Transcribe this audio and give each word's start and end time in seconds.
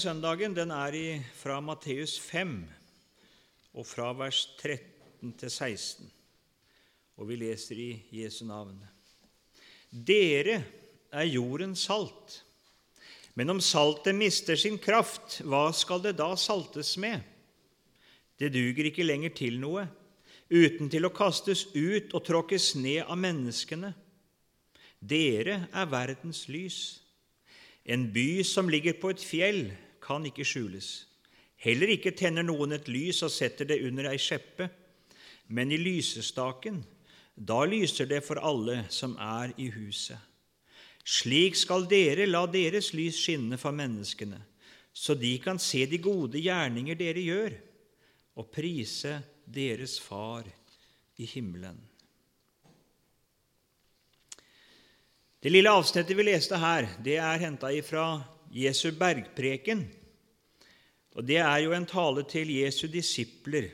Søndagen 0.00 0.54
den 0.56 0.72
er 0.74 0.94
i, 0.96 1.08
fra 1.38 1.60
Matteus 1.62 2.16
5 2.18 2.56
og 3.74 3.86
fra 3.86 4.08
vers 4.16 4.40
13 4.58 5.34
til 5.38 5.50
16. 5.50 6.08
Og 7.18 7.28
vi 7.28 7.36
leser 7.38 7.78
i 7.78 7.90
Jesu 8.14 8.42
navn. 8.48 8.74
Dere 9.90 10.56
er 11.14 11.28
jordens 11.30 11.84
salt. 11.86 12.40
Men 13.34 13.54
om 13.54 13.60
saltet 13.62 14.16
mister 14.18 14.58
sin 14.58 14.80
kraft, 14.82 15.40
hva 15.46 15.68
skal 15.74 16.02
det 16.02 16.16
da 16.18 16.32
saltes 16.38 16.96
med? 16.98 17.22
Det 18.38 18.50
duger 18.54 18.90
ikke 18.90 19.06
lenger 19.06 19.34
til 19.38 19.60
noe, 19.62 19.86
uten 20.50 20.90
til 20.90 21.06
å 21.06 21.14
kastes 21.14 21.68
ut 21.74 22.14
og 22.14 22.26
tråkkes 22.26 22.72
ned 22.78 23.04
av 23.06 23.18
menneskene. 23.18 23.94
Dere 24.98 25.64
er 25.70 25.90
verdens 25.90 26.48
lys. 26.50 26.82
En 27.84 28.08
by 28.10 28.42
som 28.48 28.70
ligger 28.70 28.96
på 28.96 29.10
et 29.12 29.22
fjell, 29.22 29.66
kan 30.04 30.26
ikke 30.28 30.46
skjules. 30.46 31.06
Heller 31.64 31.94
ikke 31.94 32.12
tenner 32.16 32.44
noen 32.44 32.76
et 32.76 32.90
lys 32.92 33.22
og 33.24 33.32
setter 33.32 33.68
det 33.68 33.80
under 33.86 34.10
ei 34.10 34.20
skjeppe, 34.20 34.68
men 35.48 35.72
i 35.72 35.80
lysestaken. 35.80 36.82
Da 37.34 37.64
lyser 37.66 38.06
det 38.10 38.20
for 38.26 38.38
alle 38.38 38.84
som 38.92 39.16
er 39.18 39.54
i 39.58 39.70
huset. 39.74 40.20
Slik 41.04 41.56
skal 41.58 41.88
dere 41.88 42.28
la 42.28 42.44
deres 42.48 42.92
lys 42.96 43.18
skinne 43.20 43.58
for 43.60 43.76
menneskene, 43.76 44.38
så 44.92 45.16
de 45.18 45.34
kan 45.42 45.58
se 45.60 45.82
de 45.90 45.98
gode 46.00 46.40
gjerninger 46.40 46.96
dere 46.96 47.24
gjør, 47.24 47.56
og 48.40 48.48
prise 48.50 49.18
deres 49.44 49.98
Far 50.02 50.46
i 51.20 51.26
himmelen. 51.28 51.76
Det 55.44 55.52
lille 55.52 55.68
avsnittet 55.68 56.16
vi 56.16 56.24
leste 56.24 56.56
her, 56.56 56.88
det 57.04 57.18
er 57.20 57.42
henta 57.42 57.68
ifra 57.68 58.06
Jesu 58.48 58.94
bergpreken. 58.96 59.84
Og 61.14 61.26
Det 61.26 61.38
er 61.38 61.58
jo 61.62 61.72
en 61.72 61.86
tale 61.86 62.24
til 62.28 62.50
Jesu 62.50 62.86
disipler. 62.90 63.70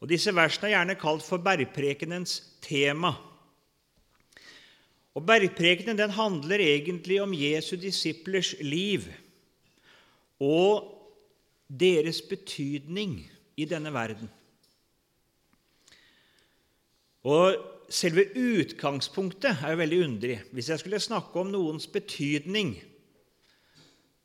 Og 0.00 0.08
Disse 0.08 0.34
versene 0.34 0.68
er 0.68 0.76
gjerne 0.76 0.98
kalt 1.00 1.22
for 1.22 1.42
bergprekenens 1.42 2.42
tema. 2.62 3.14
Og 5.14 5.22
Bergprekenen 5.26 5.98
den 5.98 6.10
handler 6.10 6.58
egentlig 6.58 7.20
om 7.22 7.34
Jesu 7.34 7.76
disiplers 7.76 8.54
liv 8.60 9.06
og 10.42 10.90
deres 11.70 12.18
betydning 12.22 13.20
i 13.56 13.64
denne 13.64 13.92
verden. 13.94 14.30
Og 17.22 17.70
Selve 17.94 18.24
utgangspunktet 18.34 19.60
er 19.62 19.74
jo 19.74 19.76
veldig 19.76 19.98
underlig. 20.04 20.38
Hvis 20.52 20.68
jeg 20.68 20.78
skulle 20.80 21.00
snakke 21.00 21.40
om 21.40 21.50
noens 21.52 21.86
betydning 21.86 22.74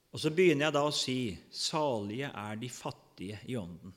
og 0.09 0.21
så 0.21 0.31
begynner 0.33 0.67
jeg 0.67 0.73
da 0.73 0.83
å 0.87 0.93
si 0.93 1.37
'salige 1.51 2.31
er 2.33 2.55
de 2.55 2.69
fattige 2.69 3.39
i 3.45 3.55
ånden'. 3.55 3.93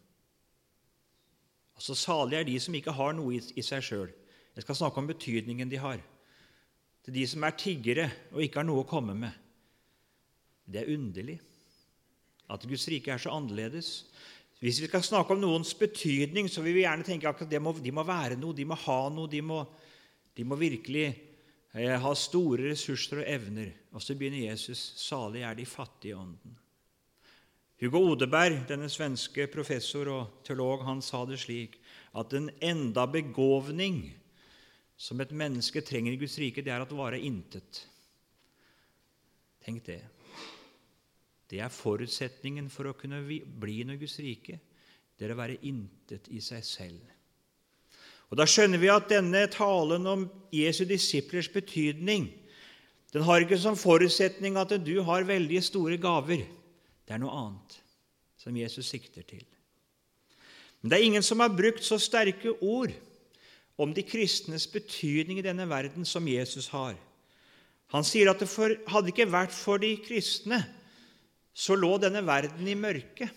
Altså 1.74 1.94
Salige 1.94 2.40
er 2.40 2.44
de 2.44 2.58
som 2.60 2.74
ikke 2.74 2.92
har 2.92 3.12
noe 3.12 3.34
i 3.34 3.62
seg 3.62 3.82
sjøl. 3.82 4.10
Jeg 4.54 4.62
skal 4.62 4.74
snakke 4.74 4.98
om 4.98 5.06
betydningen 5.06 5.70
de 5.70 5.76
har. 5.76 6.02
Til 7.02 7.14
de 7.14 7.26
som 7.26 7.42
er 7.42 7.56
tiggere 7.58 8.10
og 8.32 8.42
ikke 8.42 8.60
har 8.60 8.68
noe 8.68 8.84
å 8.84 8.88
komme 8.88 9.14
med. 9.14 9.32
Det 10.68 10.82
er 10.82 10.94
underlig 10.94 11.40
at 12.52 12.68
Guds 12.68 12.86
rike 12.88 13.10
er 13.10 13.18
så 13.18 13.32
annerledes. 13.32 14.04
Hvis 14.60 14.78
vi 14.78 14.86
skal 14.86 15.02
snakke 15.02 15.34
om 15.34 15.40
noens 15.40 15.74
betydning, 15.74 16.46
så 16.48 16.62
vil 16.62 16.76
vi 16.76 16.84
gjerne 16.84 17.02
tenke 17.02 17.28
at 17.28 17.42
de 17.50 17.58
må, 17.58 17.72
de 17.72 17.90
må 17.90 18.04
være 18.06 18.36
noe, 18.38 18.54
de 18.54 18.64
må 18.68 18.76
ha 18.84 18.98
noe, 19.10 19.26
de 19.26 19.40
må, 19.42 19.64
de 20.36 20.44
må 20.44 20.58
virkelig 20.60 21.31
jeg 21.80 22.00
har 22.04 22.18
store 22.20 22.72
ressurser 22.72 23.22
og 23.22 23.28
evner. 23.28 23.70
Og 23.92 24.02
så 24.04 24.16
begynner 24.16 24.50
Jesus 24.50 24.80
salig 25.00 25.44
er 25.46 25.56
de 25.56 25.66
fattige 25.66 26.12
i 26.12 26.18
ånden. 26.18 26.58
Hugo 27.82 27.98
Odeberg, 28.12 28.60
denne 28.68 28.86
svenske 28.92 29.48
professor 29.50 30.06
og 30.12 30.42
teolog, 30.46 30.84
han 30.86 31.00
sa 31.02 31.24
det 31.26 31.40
slik 31.42 31.80
at 32.14 32.34
en 32.36 32.50
enda 32.62 33.08
begåvning 33.10 34.04
som 34.94 35.20
et 35.20 35.32
menneske 35.34 35.82
trenger 35.82 36.14
i 36.14 36.20
Guds 36.20 36.36
rike, 36.38 36.62
det 36.62 36.70
er 36.70 36.84
at 36.84 36.92
vare 36.94 37.18
intet. 37.18 37.80
Tenk 39.64 39.82
det. 39.88 39.98
Det 41.50 41.58
er 41.58 41.74
forutsetningen 41.74 42.70
for 42.70 42.88
å 42.88 42.94
kunne 42.98 43.24
bli 43.26 43.80
noe 43.88 43.98
Guds 43.98 44.20
rike. 44.22 44.60
Det 45.18 45.26
er 45.26 45.34
å 45.34 45.40
være 45.40 45.58
intet 45.66 46.30
i 46.30 46.38
seg 46.44 46.62
selv. 46.66 47.02
Og 48.32 48.38
Da 48.40 48.46
skjønner 48.48 48.80
vi 48.80 48.88
at 48.88 49.10
denne 49.12 49.44
talen 49.52 50.08
om 50.08 50.24
Jesu 50.56 50.86
disiplers 50.88 51.50
betydning 51.52 52.30
den 53.12 53.26
har 53.28 53.44
ikke 53.44 53.58
som 53.60 53.76
forutsetning 53.76 54.56
at 54.56 54.72
du 54.80 54.94
har 55.04 55.26
veldig 55.28 55.60
store 55.60 55.98
gaver. 56.00 56.46
Det 57.04 57.12
er 57.12 57.20
noe 57.20 57.34
annet 57.36 57.74
som 58.40 58.56
Jesus 58.56 58.88
sikter 58.88 59.26
til. 59.28 59.44
Men 60.80 60.90
det 60.90 60.96
er 60.96 61.04
ingen 61.10 61.26
som 61.26 61.44
har 61.44 61.52
brukt 61.52 61.84
så 61.84 61.98
sterke 62.00 62.54
ord 62.64 62.94
om 63.76 63.92
de 63.92 64.04
kristnes 64.06 64.64
betydning 64.70 65.42
i 65.42 65.44
denne 65.44 65.68
verden 65.68 66.08
som 66.08 66.24
Jesus 66.24 66.70
har. 66.72 66.96
Han 67.92 68.08
sier 68.08 68.32
at 68.32 68.40
det 68.40 68.48
for, 68.48 68.72
hadde 68.88 69.12
ikke 69.12 69.28
vært 69.28 69.52
for 69.52 69.76
de 69.82 69.92
kristne, 70.00 70.62
så 71.52 71.76
lå 71.76 71.98
denne 72.00 72.24
verden 72.24 72.64
i 72.64 72.78
mørket. 72.78 73.28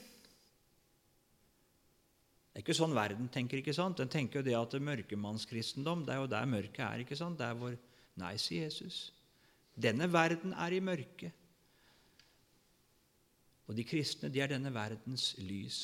Det 2.55 2.61
er 2.61 2.63
ikke 2.69 2.77
sånn 2.77 2.93
verden 2.95 3.27
tenker. 3.27 3.59
ikke 3.59 3.73
sant? 3.75 3.97
Den 3.99 4.07
tenker 4.07 4.39
jo 4.39 4.45
det 4.47 4.53
at 4.55 4.77
mørkemannskristendom 4.79 6.05
det 6.07 6.13
er 6.13 6.21
jo 6.21 6.29
der 6.31 6.45
mørket 6.47 6.85
er. 6.85 7.01
ikke 7.03 7.17
sant? 7.19 7.35
Det 7.35 7.49
er 7.49 7.57
hvor 7.59 7.75
Nei, 8.15 8.37
sier 8.39 8.69
Jesus. 8.69 9.09
Denne 9.75 10.07
verden 10.07 10.53
er 10.55 10.71
i 10.71 10.79
mørket. 10.79 11.35
Og 13.67 13.75
de 13.75 13.83
kristne, 13.83 14.29
de 14.31 14.39
er 14.39 14.53
denne 14.53 14.71
verdens 14.71 15.33
lys. 15.43 15.81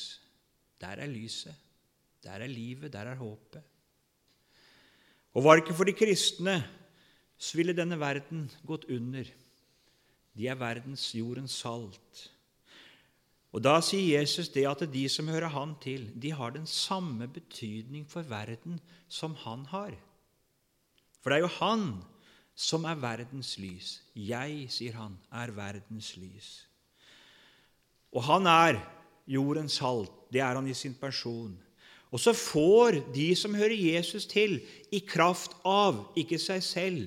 Der 0.80 0.96
er 1.04 1.12
lyset. 1.12 1.52
Der 2.24 2.40
er 2.40 2.48
livet. 2.48 2.88
Der 2.94 3.12
er 3.12 3.20
håpet. 3.20 3.60
Og 5.36 5.44
var 5.44 5.60
det 5.60 5.66
ikke 5.66 5.76
for 5.76 5.84
de 5.84 5.92
kristne, 5.92 6.56
så 7.36 7.60
ville 7.60 7.76
denne 7.76 8.00
verden 8.00 8.46
gått 8.64 8.88
under. 8.88 9.28
De 10.32 10.48
er 10.48 10.56
verdens 10.56 11.10
jordens 11.12 11.60
salt. 11.60 12.30
Og 13.52 13.60
Da 13.60 13.76
sier 13.84 14.20
Jesus 14.20 14.48
det 14.48 14.64
at 14.68 14.84
de 14.88 15.02
som 15.12 15.28
hører 15.28 15.52
han 15.52 15.74
til, 15.82 16.08
de 16.16 16.32
har 16.32 16.54
den 16.54 16.66
samme 16.66 17.28
betydning 17.28 18.06
for 18.08 18.24
verden 18.24 18.80
som 19.08 19.34
han 19.44 19.66
har. 19.68 19.92
For 21.20 21.30
det 21.30 21.38
er 21.38 21.44
jo 21.44 21.56
han 21.60 21.84
som 22.56 22.84
er 22.88 23.00
verdens 23.00 23.58
lys. 23.60 24.00
Jeg, 24.16 24.70
sier 24.72 24.96
han, 24.96 25.18
er 25.32 25.52
verdens 25.52 26.14
lys. 26.16 26.66
Og 28.12 28.24
han 28.24 28.48
er 28.48 28.80
jordens 29.28 29.78
salt. 29.80 30.12
Det 30.32 30.40
er 30.40 30.56
han 30.56 30.68
i 30.68 30.76
sin 30.76 30.94
person. 30.96 31.52
Og 32.12 32.20
så 32.20 32.32
får 32.36 32.98
de 33.14 33.34
som 33.36 33.54
hører 33.56 33.76
Jesus 33.76 34.26
til, 34.28 34.60
i 34.92 35.00
kraft 35.00 35.54
av 35.64 36.12
ikke 36.16 36.38
seg 36.40 36.64
selv, 36.64 37.04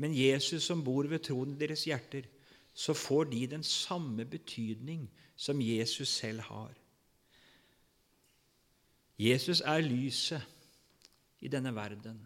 men 0.00 0.16
Jesus 0.16 0.64
som 0.64 0.80
bor 0.84 1.04
ved 1.08 1.20
troen 1.26 1.52
i 1.52 1.60
deres 1.60 1.84
hjerter, 1.84 2.24
så 2.72 2.94
får 2.96 3.28
de 3.34 3.42
den 3.50 3.64
samme 3.66 4.24
betydning 4.24 5.04
som 5.40 5.60
Jesus 5.64 6.08
selv 6.20 6.44
har. 6.50 6.74
Jesus 9.20 9.62
er 9.64 9.80
lyset 9.84 10.44
i 11.40 11.48
denne 11.48 11.72
verden. 11.76 12.20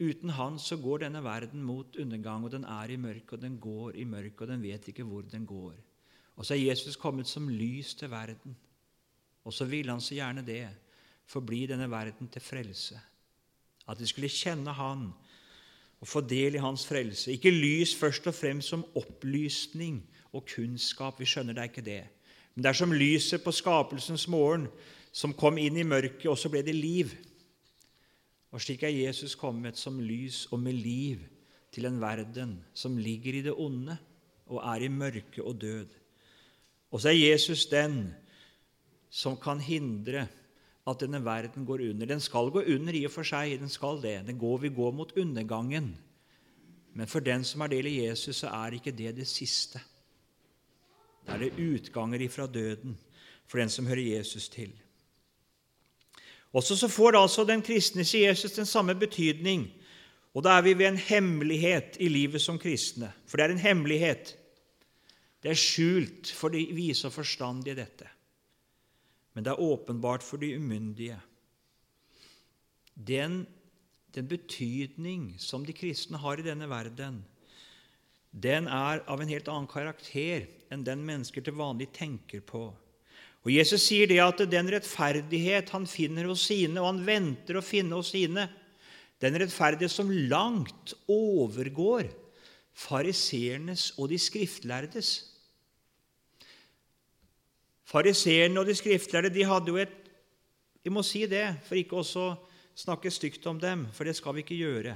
Uten 0.00 0.30
han 0.34 0.58
så 0.58 0.78
går 0.80 1.04
denne 1.04 1.22
verden 1.24 1.62
mot 1.62 1.96
undergang, 2.00 2.44
og 2.44 2.52
den 2.54 2.64
er 2.64 2.90
i 2.90 2.96
mørket, 2.96 3.32
og 3.32 3.42
den 3.42 3.58
går 3.60 3.98
i 3.98 4.04
mørket, 4.04 4.40
og 4.40 4.48
den 4.48 4.62
vet 4.62 4.88
ikke 4.88 5.06
hvor 5.06 5.26
den 5.26 5.46
går. 5.46 5.74
Og 6.36 6.46
så 6.46 6.54
er 6.54 6.70
Jesus 6.70 6.96
kommet 6.96 7.28
som 7.28 7.48
lys 7.48 7.94
til 7.94 8.10
verden. 8.10 8.56
Og 9.44 9.52
så 9.52 9.64
ville 9.64 9.90
han 9.92 10.00
så 10.00 10.14
gjerne 10.14 10.46
det, 10.46 10.68
forbli 11.26 11.66
denne 11.66 11.90
verden 11.90 12.28
til 12.28 12.42
frelse. 12.42 13.00
At 13.88 13.98
de 13.98 14.06
skulle 14.06 14.28
kjenne 14.28 14.72
Han 14.72 15.10
og 16.00 16.08
få 16.08 16.20
del 16.20 16.54
i 16.54 16.62
Hans 16.62 16.86
frelse. 16.86 17.32
Ikke 17.32 17.50
lys 17.50 17.94
først 17.94 18.26
og 18.26 18.34
fremst 18.34 18.68
som 18.68 18.86
opplysning 18.96 20.00
og 20.32 20.46
kunnskap. 20.54 21.20
Vi 21.20 21.28
skjønner 21.28 21.52
det 21.52 21.60
er 21.60 21.70
ikke 21.70 21.86
det. 21.86 22.02
Men 22.60 22.66
det 22.66 22.74
er 22.74 22.76
som 22.76 22.90
lyset 22.92 23.40
på 23.40 23.52
skapelsens 23.56 24.26
morgen 24.28 24.66
som 25.16 25.32
kom 25.32 25.56
inn 25.56 25.78
i 25.80 25.84
mørket, 25.88 26.26
og 26.28 26.36
så 26.36 26.50
ble 26.52 26.60
det 26.60 26.74
liv. 26.76 27.14
Og 28.52 28.60
slik 28.60 28.82
er 28.84 28.92
Jesus 28.92 29.32
kommet 29.32 29.78
som 29.80 29.96
lys 29.96 30.42
og 30.52 30.60
med 30.60 30.76
liv 30.76 31.22
til 31.72 31.88
en 31.88 31.96
verden 32.02 32.58
som 32.76 32.98
ligger 33.00 33.38
i 33.38 33.40
det 33.46 33.54
onde 33.56 33.96
og 34.52 34.60
er 34.60 34.84
i 34.84 34.90
mørke 34.92 35.40
og 35.40 35.56
død. 35.62 35.94
Og 36.92 37.00
så 37.00 37.14
er 37.14 37.16
Jesus 37.16 37.64
den 37.72 38.10
som 39.08 39.40
kan 39.40 39.64
hindre 39.64 40.26
at 40.84 41.00
denne 41.00 41.22
verden 41.24 41.64
går 41.64 41.86
under. 41.88 42.12
Den 42.12 42.20
skal 42.20 42.52
gå 42.52 42.66
under 42.74 42.92
i 42.92 43.06
og 43.08 43.14
for 43.14 43.24
seg, 43.24 43.56
den 43.62 43.72
skal 43.72 44.04
det. 44.04 44.18
Den 44.28 44.36
går, 44.36 44.66
vi 44.66 44.74
går 44.82 44.92
mot 45.00 45.16
undergangen. 45.16 45.94
Men 46.92 47.08
for 47.08 47.24
den 47.24 47.40
som 47.40 47.64
har 47.64 47.72
del 47.72 47.88
i 47.88 48.02
Jesus, 48.02 48.44
så 48.44 48.52
er 48.52 48.76
ikke 48.76 48.92
det 48.92 49.16
det 49.16 49.30
siste. 49.32 49.80
Er 51.30 51.38
det 51.38 51.56
utganger 51.58 52.22
ifra 52.22 52.46
døden 52.46 52.98
for 53.50 53.58
den 53.58 53.70
som 53.70 53.88
hører 53.90 54.02
Jesus 54.16 54.48
til. 54.48 54.70
Også 56.54 56.76
så 56.76 56.88
får 56.90 57.18
altså 57.18 57.44
den 57.46 57.62
kristne, 57.62 58.04
sier 58.06 58.30
Jesus, 58.30 58.54
den 58.54 58.66
samme 58.66 58.94
betydning. 58.98 59.68
Og 60.34 60.44
da 60.46 60.56
er 60.58 60.66
vi 60.66 60.76
ved 60.78 60.92
en 60.92 61.00
hemmelighet 61.02 61.98
i 62.02 62.08
livet 62.10 62.42
som 62.42 62.58
kristne. 62.58 63.10
For 63.26 63.38
det 63.38 63.46
er 63.46 63.54
en 63.54 63.62
hemmelighet. 63.64 64.36
Det 65.42 65.50
er 65.50 65.58
skjult 65.58 66.30
for 66.36 66.54
de 66.54 66.62
vise 66.76 67.06
og 67.08 67.14
forstandige, 67.14 67.78
dette. 67.78 68.06
Men 69.34 69.46
det 69.46 69.54
er 69.54 69.62
åpenbart 69.62 70.26
for 70.26 70.42
de 70.42 70.52
umyndige. 70.58 71.18
Den, 72.94 73.46
den 74.14 74.28
betydning 74.28 75.34
som 75.38 75.64
de 75.66 75.74
kristne 75.74 76.18
har 76.18 76.38
i 76.38 76.46
denne 76.46 76.68
verden, 76.70 77.22
den 78.30 78.66
er 78.66 79.02
av 79.10 79.22
en 79.22 79.30
helt 79.30 79.48
annen 79.50 79.70
karakter 79.70 80.46
enn 80.70 80.86
den 80.86 81.02
mennesker 81.06 81.44
til 81.44 81.58
vanlig 81.58 81.90
tenker 81.96 82.42
på. 82.46 82.68
Og 83.40 83.52
Jesus 83.52 83.86
sier 83.88 84.08
det 84.10 84.20
at 84.22 84.42
den 84.52 84.68
rettferdighet 84.70 85.70
han 85.72 85.86
finner 85.88 86.28
hos 86.28 86.44
sine, 86.50 86.80
og 86.80 86.90
han 86.90 87.04
venter 87.06 87.56
å 87.56 87.64
finne 87.64 87.96
hos 87.96 88.12
sine, 88.12 88.46
den 89.20 89.36
rettferdighet 89.40 89.92
som 89.92 90.10
langt 90.10 90.94
overgår 91.10 92.08
fariseernes 92.76 93.90
og 93.98 94.10
de 94.12 94.18
skriftlærdes. 94.20 95.10
Fariseerne 97.90 98.60
og 98.60 98.68
de 98.68 98.76
skriftlærde 98.78 99.32
de 99.34 99.48
hadde 99.48 99.72
jo 99.72 99.80
et 99.80 99.96
Vi 100.80 100.88
må 100.88 101.02
si 101.04 101.26
det, 101.28 101.58
for 101.66 101.76
ikke 101.76 101.98
også 102.00 102.22
snakke 102.72 103.10
stygt 103.12 103.44
om 103.46 103.58
dem, 103.60 103.82
for 103.92 104.08
det 104.08 104.14
skal 104.16 104.32
vi 104.32 104.40
ikke 104.40 104.56
gjøre. 104.56 104.94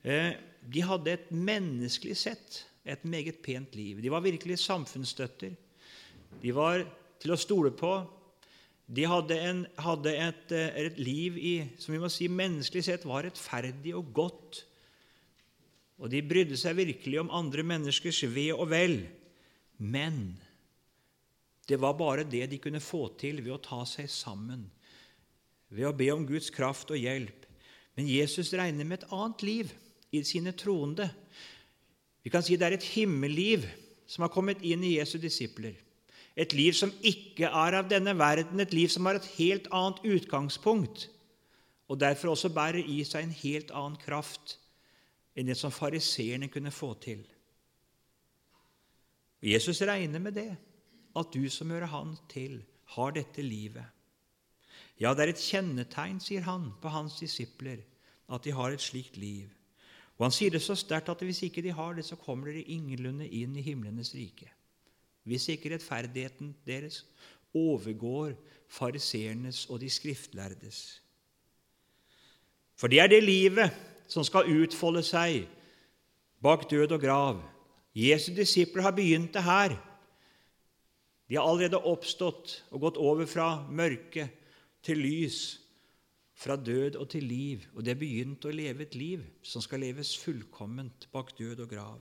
Eh, 0.00 0.38
de 0.64 0.80
hadde 0.80 1.12
et 1.12 1.26
menneskelig 1.28 2.16
sett 2.16 2.62
et 2.84 3.04
meget 3.04 3.42
pent 3.44 3.74
liv. 3.76 4.02
De 4.02 4.10
var 4.12 4.24
virkelig 4.24 4.58
samfunnsstøtter. 4.62 5.56
De 6.42 6.54
var 6.54 6.84
til 7.20 7.34
å 7.34 7.40
stole 7.40 7.72
på. 7.74 7.92
De 8.88 9.04
hadde, 9.04 9.36
en, 9.44 9.64
hadde 9.84 10.14
et, 10.16 10.52
eh, 10.56 10.80
et, 10.86 10.98
liv 11.00 11.36
i, 11.36 11.54
som 11.76 11.92
vi 11.92 12.00
må 12.00 12.08
si 12.12 12.28
menneskelig 12.32 12.86
sett 12.86 13.06
var 13.08 13.26
rettferdig 13.26 13.92
og 13.98 14.12
godt. 14.16 14.62
Og 15.98 16.08
de 16.12 16.22
brydde 16.24 16.56
seg 16.56 16.78
virkelig 16.78 17.18
om 17.20 17.32
andre 17.34 17.64
menneskers 17.66 18.22
ve 18.32 18.48
og 18.54 18.70
vel. 18.72 19.02
Men 19.76 20.38
det 21.68 21.76
var 21.82 21.98
bare 21.98 22.24
det 22.24 22.46
de 22.48 22.60
kunne 22.62 22.80
få 22.80 23.10
til 23.20 23.42
ved 23.42 23.52
å 23.58 23.60
ta 23.60 23.82
seg 23.86 24.08
sammen, 24.08 24.64
ved 25.68 25.90
å 25.90 25.96
be 25.96 26.08
om 26.14 26.24
Guds 26.26 26.48
kraft 26.54 26.88
og 26.94 27.00
hjelp. 27.02 27.44
Men 27.98 28.08
Jesus 28.08 28.54
regner 28.56 28.86
med 28.88 29.02
et 29.02 29.12
annet 29.12 29.44
liv 29.44 29.74
i 30.14 30.22
sine 30.24 30.54
troende. 30.56 31.10
Vi 32.28 32.32
kan 32.34 32.42
si 32.44 32.58
det 32.60 32.66
er 32.66 32.74
et 32.76 32.84
himmelliv 32.92 33.62
som 34.04 34.26
har 34.26 34.28
kommet 34.28 34.60
inn 34.60 34.82
i 34.84 34.98
Jesu 34.98 35.14
disipler. 35.16 35.72
Et 36.36 36.52
liv 36.52 36.74
som 36.76 36.92
ikke 37.00 37.48
er 37.48 37.76
av 37.78 37.88
denne 37.88 38.12
verden, 38.20 38.60
et 38.60 38.74
liv 38.76 38.90
som 38.92 39.08
har 39.08 39.16
et 39.16 39.30
helt 39.38 39.64
annet 39.72 40.02
utgangspunkt, 40.04 41.06
og 41.88 41.96
derfor 42.02 42.34
også 42.34 42.52
bærer 42.52 42.84
i 42.84 42.98
seg 43.08 43.24
en 43.24 43.32
helt 43.32 43.72
annen 43.72 43.96
kraft 44.02 44.58
enn 45.32 45.48
det 45.48 45.56
som 45.56 45.72
fariseerne 45.72 46.50
kunne 46.52 46.68
få 46.68 46.92
til. 47.00 47.24
Jesus 49.40 49.80
regner 49.88 50.20
med 50.20 50.36
det, 50.36 50.50
at 51.16 51.32
du 51.32 51.48
som 51.48 51.72
hører 51.72 51.88
Han 51.96 52.12
til, 52.28 52.60
har 52.92 53.16
dette 53.16 53.40
livet. 53.40 53.88
Ja, 55.00 55.14
det 55.14 55.24
er 55.24 55.32
et 55.32 55.48
kjennetegn, 55.48 56.20
sier 56.20 56.44
han, 56.44 56.74
på 56.76 56.92
hans 56.92 57.16
disipler, 57.24 57.80
at 58.28 58.44
de 58.44 58.52
har 58.52 58.76
et 58.76 58.84
slikt 58.84 59.16
liv. 59.16 59.48
Og 60.18 60.26
Han 60.26 60.34
sier 60.34 60.50
det 60.50 60.62
så 60.62 60.74
sterkt 60.74 61.10
at 61.12 61.22
hvis 61.22 61.42
ikke 61.46 61.62
de 61.62 61.72
har 61.74 61.94
det, 61.94 62.04
så 62.04 62.16
kommer 62.18 62.50
de 62.52 62.62
ingenlunde 62.62 63.28
inn 63.28 63.56
i 63.56 63.64
himlenes 63.64 64.14
rike 64.14 64.50
hvis 65.28 65.48
ikke 65.52 65.74
rettferdigheten 65.74 66.54
deres 66.66 67.02
overgår 67.56 68.32
fariseernes 68.72 69.66
og 69.68 69.80
de 69.82 69.90
skriftlærdes. 69.92 71.02
For 72.78 72.88
det 72.88 73.00
er 73.00 73.10
det 73.12 73.22
livet 73.24 73.74
som 74.08 74.24
skal 74.24 74.48
utfolde 74.48 75.02
seg 75.04 75.42
bak 76.40 76.64
død 76.70 76.94
og 76.96 77.02
grav. 77.02 77.42
Jesu 77.92 78.30
disipler 78.32 78.86
har 78.86 78.96
begynt 78.96 79.34
det 79.34 79.42
her. 79.42 79.74
De 81.28 81.36
har 81.36 81.44
allerede 81.44 81.82
oppstått 81.84 82.62
og 82.70 82.80
gått 82.86 82.96
over 82.96 83.26
fra 83.28 83.66
mørke 83.68 84.30
til 84.82 85.02
lys, 85.02 85.58
fra 86.38 86.54
død 86.56 86.96
og 87.00 87.08
til 87.10 87.26
liv, 87.26 87.64
og 87.74 87.82
det 87.82 87.94
er 87.94 87.98
begynt 87.98 88.46
å 88.46 88.54
leve 88.54 88.84
et 88.86 88.94
liv 88.94 89.24
som 89.42 89.62
skal 89.64 89.82
leves 89.82 90.14
fullkomment 90.22 91.08
bak 91.10 91.32
død 91.38 91.64
og 91.64 91.72
grav. 91.72 91.98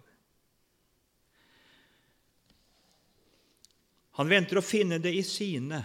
Han 4.17 4.29
venter 4.29 4.59
å 4.59 4.65
finne 4.65 4.99
det 5.01 5.13
i 5.13 5.23
sine, 5.25 5.81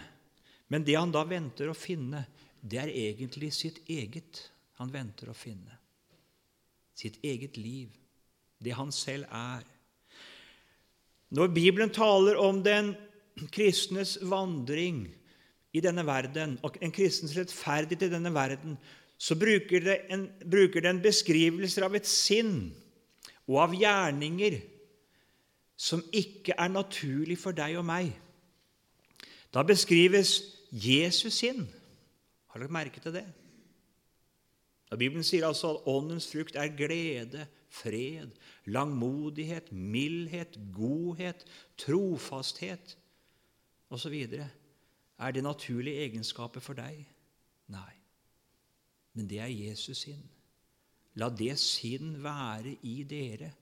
men 0.73 0.85
det 0.85 0.97
han 0.97 1.13
da 1.13 1.25
venter 1.29 1.69
å 1.69 1.77
finne, 1.77 2.27
det 2.61 2.81
er 2.81 2.93
egentlig 2.93 3.51
sitt 3.57 3.81
eget 3.91 4.45
han 4.81 4.93
venter 4.93 5.33
å 5.33 5.37
finne. 5.37 5.79
Sitt 6.97 7.19
eget 7.25 7.57
liv, 7.61 7.89
det 8.61 8.77
han 8.77 8.93
selv 8.93 9.29
er. 9.33 9.65
Når 11.33 11.53
Bibelen 11.57 11.93
taler 11.93 12.37
om 12.41 12.61
den 12.65 12.93
kristnes 13.53 14.19
vandring 14.29 15.07
i 15.73 15.81
denne 15.81 16.05
verden, 16.07 16.59
og 16.63 16.77
en 16.83 16.93
kristens 16.93 17.35
rettferdighet 17.37 18.11
i 18.11 18.15
denne 18.15 18.33
verden, 18.35 18.77
så 19.19 19.37
bruker 19.39 19.85
det 19.85 19.99
en, 20.13 20.27
bruker 20.51 20.83
det 20.83 20.91
en 20.91 21.03
beskrivelse 21.03 21.85
av 21.85 21.95
et 21.97 22.09
sinn 22.09 22.73
og 23.47 23.61
av 23.63 23.77
gjerninger 23.77 24.59
som 25.79 26.03
ikke 26.15 26.57
er 26.59 26.73
naturlig 26.73 27.39
for 27.41 27.55
deg 27.57 27.79
og 27.79 27.87
meg. 27.87 28.11
Da 29.53 29.65
beskrives 29.67 30.41
Jesus 30.71 31.41
sinn. 31.43 31.67
Har 32.53 32.63
dere 32.63 32.75
merke 32.75 33.01
til 33.03 33.15
det? 33.15 33.25
Da 34.91 34.99
Bibelen 35.01 35.25
sier 35.25 35.47
altså 35.49 35.73
at 35.73 35.87
åndens 35.89 36.27
frukt 36.29 36.57
er 36.61 36.75
glede, 36.77 37.47
fred, 37.73 38.35
langmodighet, 38.69 39.71
mildhet, 39.73 40.59
godhet, 40.77 41.47
trofasthet 41.81 42.97
osv. 43.89 44.19
Er 45.23 45.35
det 45.35 45.45
naturlige 45.45 46.07
egenskaper 46.09 46.63
for 46.65 46.79
deg? 46.79 47.05
Nei. 47.71 47.93
Men 49.15 49.29
det 49.31 49.39
er 49.45 49.53
Jesus 49.53 50.05
sin. 50.07 50.23
La 51.21 51.29
det 51.29 51.55
sinn 51.61 52.17
være 52.25 52.77
i 52.89 53.03
dere 53.05 53.53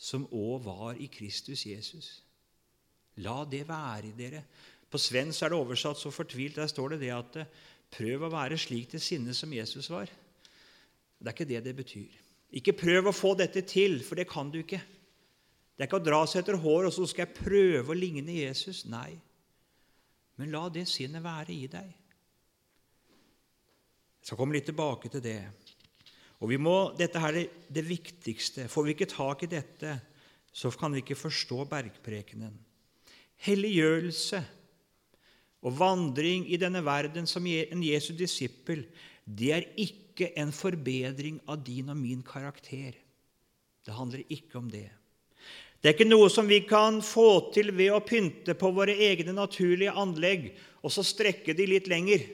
som 0.00 0.24
òg 0.32 0.64
var 0.64 0.96
i 0.96 1.10
Kristus 1.12 1.66
Jesus. 1.68 2.08
La 3.20 3.42
det 3.44 3.66
være 3.68 4.08
i 4.08 4.16
dere. 4.16 4.42
På 4.90 4.98
svensk 4.98 5.44
er 5.44 5.52
det 5.52 5.60
oversatt 5.60 6.00
så 6.00 6.10
fortvilt. 6.10 6.56
Der 6.56 6.70
står 6.70 6.94
det 6.94 7.02
det 7.04 7.12
at 7.14 7.36
prøv 7.92 8.24
å 8.24 8.32
være 8.32 8.58
slik 8.58 8.90
til 8.90 9.02
sinne 9.02 9.34
som 9.36 9.52
Jesus 9.52 9.90
var. 9.92 10.08
Det 11.20 11.28
er 11.28 11.36
ikke 11.36 11.50
det 11.50 11.64
det 11.66 11.76
betyr. 11.76 12.16
Ikke 12.56 12.74
prøv 12.74 13.10
å 13.10 13.14
få 13.14 13.34
dette 13.38 13.62
til, 13.68 14.00
for 14.02 14.18
det 14.18 14.26
kan 14.30 14.48
du 14.50 14.62
ikke. 14.62 14.80
Det 15.76 15.84
er 15.84 15.88
ikke 15.88 16.00
å 16.00 16.08
dra 16.08 16.24
seg 16.26 16.42
etter 16.42 16.58
hår 16.60 16.88
og 16.88 16.94
så 16.96 17.06
skal 17.08 17.26
jeg 17.26 17.36
prøve 17.44 17.92
å 17.92 17.98
ligne 17.98 18.40
Jesus. 18.40 18.82
Nei. 18.90 19.20
Men 20.40 20.54
la 20.54 20.64
det 20.72 20.86
sinnet 20.88 21.20
være 21.20 21.52
i 21.52 21.66
deg. 21.68 21.90
Jeg 24.20 24.28
skal 24.28 24.38
komme 24.40 24.56
litt 24.56 24.68
tilbake 24.68 25.10
til 25.12 25.22
det. 25.24 25.40
Og 26.40 26.52
må, 26.56 26.76
Dette 26.96 27.20
her 27.20 27.36
er 27.36 27.50
det 27.68 27.84
viktigste. 27.84 28.64
Får 28.72 28.86
vi 28.86 28.94
ikke 28.94 29.10
tak 29.10 29.44
i 29.44 29.50
dette, 29.52 29.98
så 30.52 30.72
kan 30.72 30.94
vi 30.96 31.02
ikke 31.04 31.18
forstå 31.18 31.66
bergprekenen. 31.68 32.54
Helliggjørelse 33.44 34.40
og 35.60 35.76
vandring 35.76 36.46
i 36.48 36.58
denne 36.60 36.80
verden 36.84 37.28
som 37.28 37.44
en 37.44 37.84
Jesu 37.84 38.14
disippel, 38.16 38.86
det 39.24 39.52
er 39.52 39.68
ikke 39.80 40.32
en 40.40 40.52
forbedring 40.52 41.40
av 41.48 41.60
din 41.64 41.92
og 41.92 42.00
min 42.00 42.24
karakter. 42.24 42.96
Det 43.84 43.96
handler 43.96 44.24
ikke 44.28 44.58
om 44.60 44.72
det. 44.72 44.88
Det 45.80 45.88
er 45.88 45.96
ikke 45.96 46.10
noe 46.10 46.28
som 46.28 46.48
vi 46.48 46.60
kan 46.68 46.98
få 47.00 47.52
til 47.54 47.72
ved 47.72 47.94
å 47.96 48.02
pynte 48.04 48.52
på 48.58 48.68
våre 48.76 48.92
egne 48.92 49.32
naturlige 49.32 49.94
anlegg 49.96 50.50
og 50.84 50.92
så 50.92 51.04
strekke 51.04 51.54
de 51.56 51.66
litt 51.68 51.88
lenger. 51.88 52.26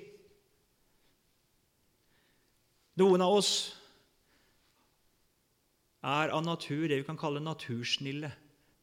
Noen 2.98 3.22
av 3.22 3.36
oss 3.38 3.52
er 6.06 6.32
av 6.34 6.42
natur 6.46 6.88
det 6.88 7.00
vi 7.00 7.06
kan 7.06 7.18
kalle 7.18 7.42
natursnille. 7.42 8.30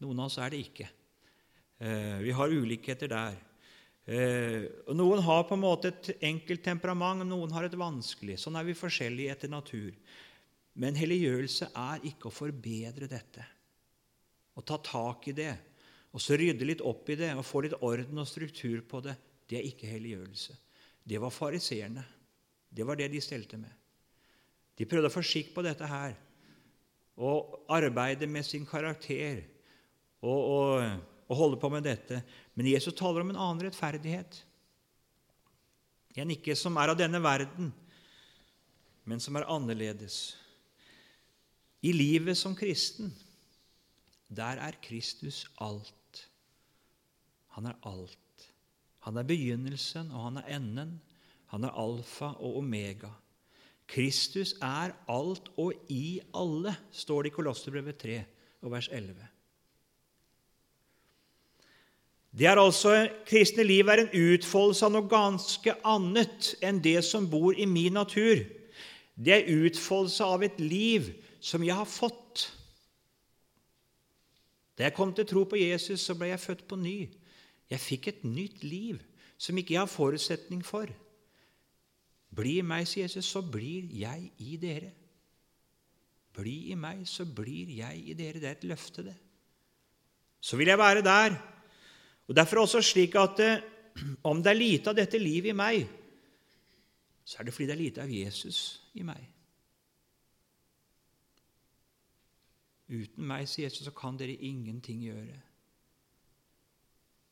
Noen 0.03 0.21
av 0.21 0.29
oss 0.29 0.39
er 0.39 0.53
det 0.53 0.61
ikke. 0.63 0.87
Eh, 1.83 2.19
vi 2.23 2.35
har 2.35 2.53
ulikheter 2.53 3.11
der. 3.11 3.39
Eh, 4.05 4.67
noen 4.95 5.23
har 5.23 5.43
på 5.47 5.55
en 5.57 5.63
måte 5.63 5.91
et 5.91 6.11
enkelt 6.27 6.63
temperament, 6.63 7.23
noen 7.27 7.51
har 7.55 7.67
et 7.67 7.79
vanskelig. 7.79 8.37
Sånn 8.39 8.59
er 8.59 8.67
vi 8.67 8.75
forskjellige 8.77 9.35
etter 9.35 9.51
natur. 9.51 9.91
Men 10.79 10.97
helliggjørelse 10.97 11.71
er 11.71 12.07
ikke 12.07 12.29
å 12.29 12.35
forbedre 12.35 13.11
dette. 13.11 13.45
Å 14.53 14.61
ta 14.61 14.77
tak 14.83 15.27
i 15.31 15.37
det 15.37 15.53
og 16.13 16.21
så 16.21 16.37
rydde 16.37 16.67
litt 16.67 16.81
opp 16.85 17.09
i 17.09 17.17
det 17.17 17.31
og 17.33 17.45
få 17.45 17.63
litt 17.65 17.79
orden 17.81 18.21
og 18.21 18.29
struktur 18.29 18.83
på 18.85 19.01
det, 19.01 19.15
det 19.49 19.57
er 19.59 19.69
ikke 19.69 19.89
helliggjørelse. 19.89 20.53
Det 21.03 21.19
var 21.19 21.33
fariseerne. 21.33 22.03
Det 22.69 22.85
var 22.85 22.97
det 22.97 23.09
de 23.13 23.21
stelte 23.21 23.57
med. 23.57 23.73
De 24.77 24.85
prøvde 24.89 25.09
å 25.09 25.13
få 25.13 25.23
skikk 25.25 25.51
på 25.55 25.65
dette 25.65 25.89
her 25.89 26.15
og 27.13 27.67
arbeide 27.69 28.25
med 28.25 28.45
sin 28.45 28.63
karakter 28.65 29.43
og, 30.23 30.39
og, 30.39 31.01
og 31.29 31.37
holde 31.37 31.59
på 31.61 31.69
med 31.69 31.85
dette. 31.85 32.23
Men 32.57 32.69
Jesus 32.71 32.95
taler 32.97 33.21
om 33.21 33.33
en 33.33 33.41
annen 33.41 33.67
rettferdighet. 33.67 34.39
En 36.17 36.33
ikke 36.33 36.55
som 36.57 36.77
er 36.81 36.93
av 36.93 36.97
denne 36.97 37.21
verden, 37.21 37.69
men 39.05 39.21
som 39.21 39.37
er 39.37 39.49
annerledes. 39.49 40.35
I 41.85 41.93
livet 41.93 42.37
som 42.39 42.57
kristen, 42.57 43.11
der 44.35 44.61
er 44.61 44.79
Kristus 44.83 45.45
alt. 45.61 46.29
Han 47.55 47.65
er 47.65 47.77
alt. 47.85 48.49
Han 49.05 49.17
er 49.17 49.27
begynnelsen, 49.27 50.11
og 50.11 50.23
han 50.23 50.37
er 50.37 50.55
enden. 50.55 51.01
Han 51.53 51.63
er 51.63 51.75
alfa 51.77 52.31
og 52.39 52.57
omega. 52.57 53.11
Kristus 53.87 54.55
er 54.61 54.95
alt 55.11 55.51
og 55.57 55.73
i 55.91 56.19
alle, 56.33 56.75
står 56.91 57.21
det 57.21 57.33
i 57.33 57.35
Kolosserbrevet 57.35 57.99
3 58.01 58.23
og 58.61 58.71
vers 58.71 58.89
11. 58.91 59.27
Det 62.33 62.47
er 62.49 62.57
altså, 62.57 63.09
Kristne 63.29 63.63
liv 63.63 63.87
er 63.87 64.01
en 64.01 64.13
utfoldelse 64.33 64.87
av 64.87 64.93
noe 64.95 65.09
ganske 65.11 65.75
annet 65.85 66.55
enn 66.65 66.79
det 66.81 67.03
som 67.05 67.27
bor 67.29 67.53
i 67.53 67.67
min 67.69 67.93
natur. 67.99 68.41
Det 69.13 69.35
er 69.35 69.51
utfoldelse 69.67 70.25
av 70.25 70.41
et 70.47 70.57
liv 70.57 71.11
som 71.43 71.61
jeg 71.61 71.77
har 71.77 71.89
fått. 71.89 72.47
Da 74.77 74.87
jeg 74.87 74.95
kom 74.97 75.13
til 75.13 75.27
tro 75.29 75.43
på 75.45 75.59
Jesus, 75.59 76.01
så 76.01 76.15
ble 76.17 76.31
jeg 76.31 76.41
født 76.41 76.65
på 76.69 76.77
ny. 76.79 76.97
Jeg 77.69 77.81
fikk 77.81 78.09
et 78.09 78.23
nytt 78.25 78.63
liv 78.65 79.01
som 79.37 79.57
ikke 79.57 79.75
jeg 79.75 79.81
har 79.83 79.91
forutsetning 79.91 80.63
for. 80.65 80.89
Bli 82.33 82.57
i 82.59 82.65
meg, 82.65 82.87
sier 82.89 83.05
Jesus, 83.05 83.29
så 83.29 83.43
blir 83.45 83.89
jeg 83.93 84.31
i 84.41 84.57
dere. 84.61 84.89
Bli 86.33 86.71
i 86.73 86.77
meg, 86.79 87.03
så 87.05 87.25
blir 87.29 87.69
jeg 87.77 87.99
i 88.09 88.15
dere. 88.17 88.41
Det 88.41 88.49
er 88.49 88.57
et 88.57 88.69
løfte, 88.71 89.05
det. 89.05 89.15
Så 90.41 90.57
vil 90.57 90.71
jeg 90.71 90.81
være 90.81 91.05
der. 91.05 91.37
Og 92.27 92.35
Derfor 92.35 92.57
er 92.57 92.63
det 92.63 92.69
også 92.69 92.81
slik 92.81 93.15
at 93.19 93.39
eh, 93.43 93.61
om 94.23 94.41
det 94.41 94.51
er 94.51 94.57
lite 94.57 94.89
av 94.89 94.97
dette 94.97 95.21
livet 95.21 95.51
i 95.51 95.57
meg, 95.57 95.85
så 97.23 97.39
er 97.39 97.47
det 97.47 97.53
fordi 97.53 97.69
det 97.69 97.75
er 97.75 97.83
lite 97.83 98.03
av 98.03 98.11
Jesus 98.11 98.57
i 98.97 99.05
meg. 99.05 99.32
Uten 102.93 103.25
meg, 103.25 103.47
sier 103.49 103.69
Jesus, 103.69 103.87
så 103.87 103.93
kan 103.95 104.17
dere 104.19 104.35
ingenting 104.37 105.01
gjøre. 105.01 105.39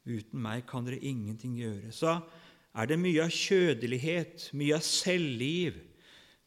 Uten 0.10 0.42
meg 0.42 0.66
kan 0.70 0.88
dere 0.88 1.02
ingenting 1.06 1.54
gjøre. 1.60 1.92
Så 1.94 2.16
er 2.74 2.90
det 2.90 2.98
mye 3.00 3.26
av 3.28 3.34
kjødelighet, 3.36 4.50
mye 4.58 4.78
av 4.80 4.86
selvliv, 4.86 5.78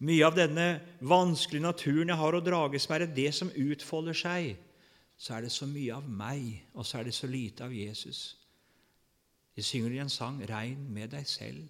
mye 0.05 0.27
av 0.27 0.35
denne 0.37 0.69
vanskelige 1.07 1.63
naturen 1.63 2.11
jeg 2.11 2.21
har 2.21 2.37
å 2.37 2.43
drages 2.45 2.89
med, 2.89 2.97
er 2.97 3.07
det 3.07 3.19
det 3.21 3.35
som 3.37 3.53
utfolder 3.55 4.19
seg. 4.19 4.55
Så 5.17 5.37
er 5.37 5.45
det 5.45 5.53
så 5.55 5.69
mye 5.71 5.95
av 5.95 6.09
meg, 6.09 6.65
og 6.75 6.87
så 6.87 6.99
er 6.99 7.09
det 7.09 7.15
så 7.15 7.31
lite 7.31 7.65
av 7.65 7.75
Jesus. 7.75 8.35
De 9.55 9.63
synger 9.63 9.95
i 9.95 10.01
en 10.03 10.11
sang 10.11 10.41
'Regn 10.43 10.89
med 10.91 11.15
deg 11.15 11.27
selv, 11.27 11.69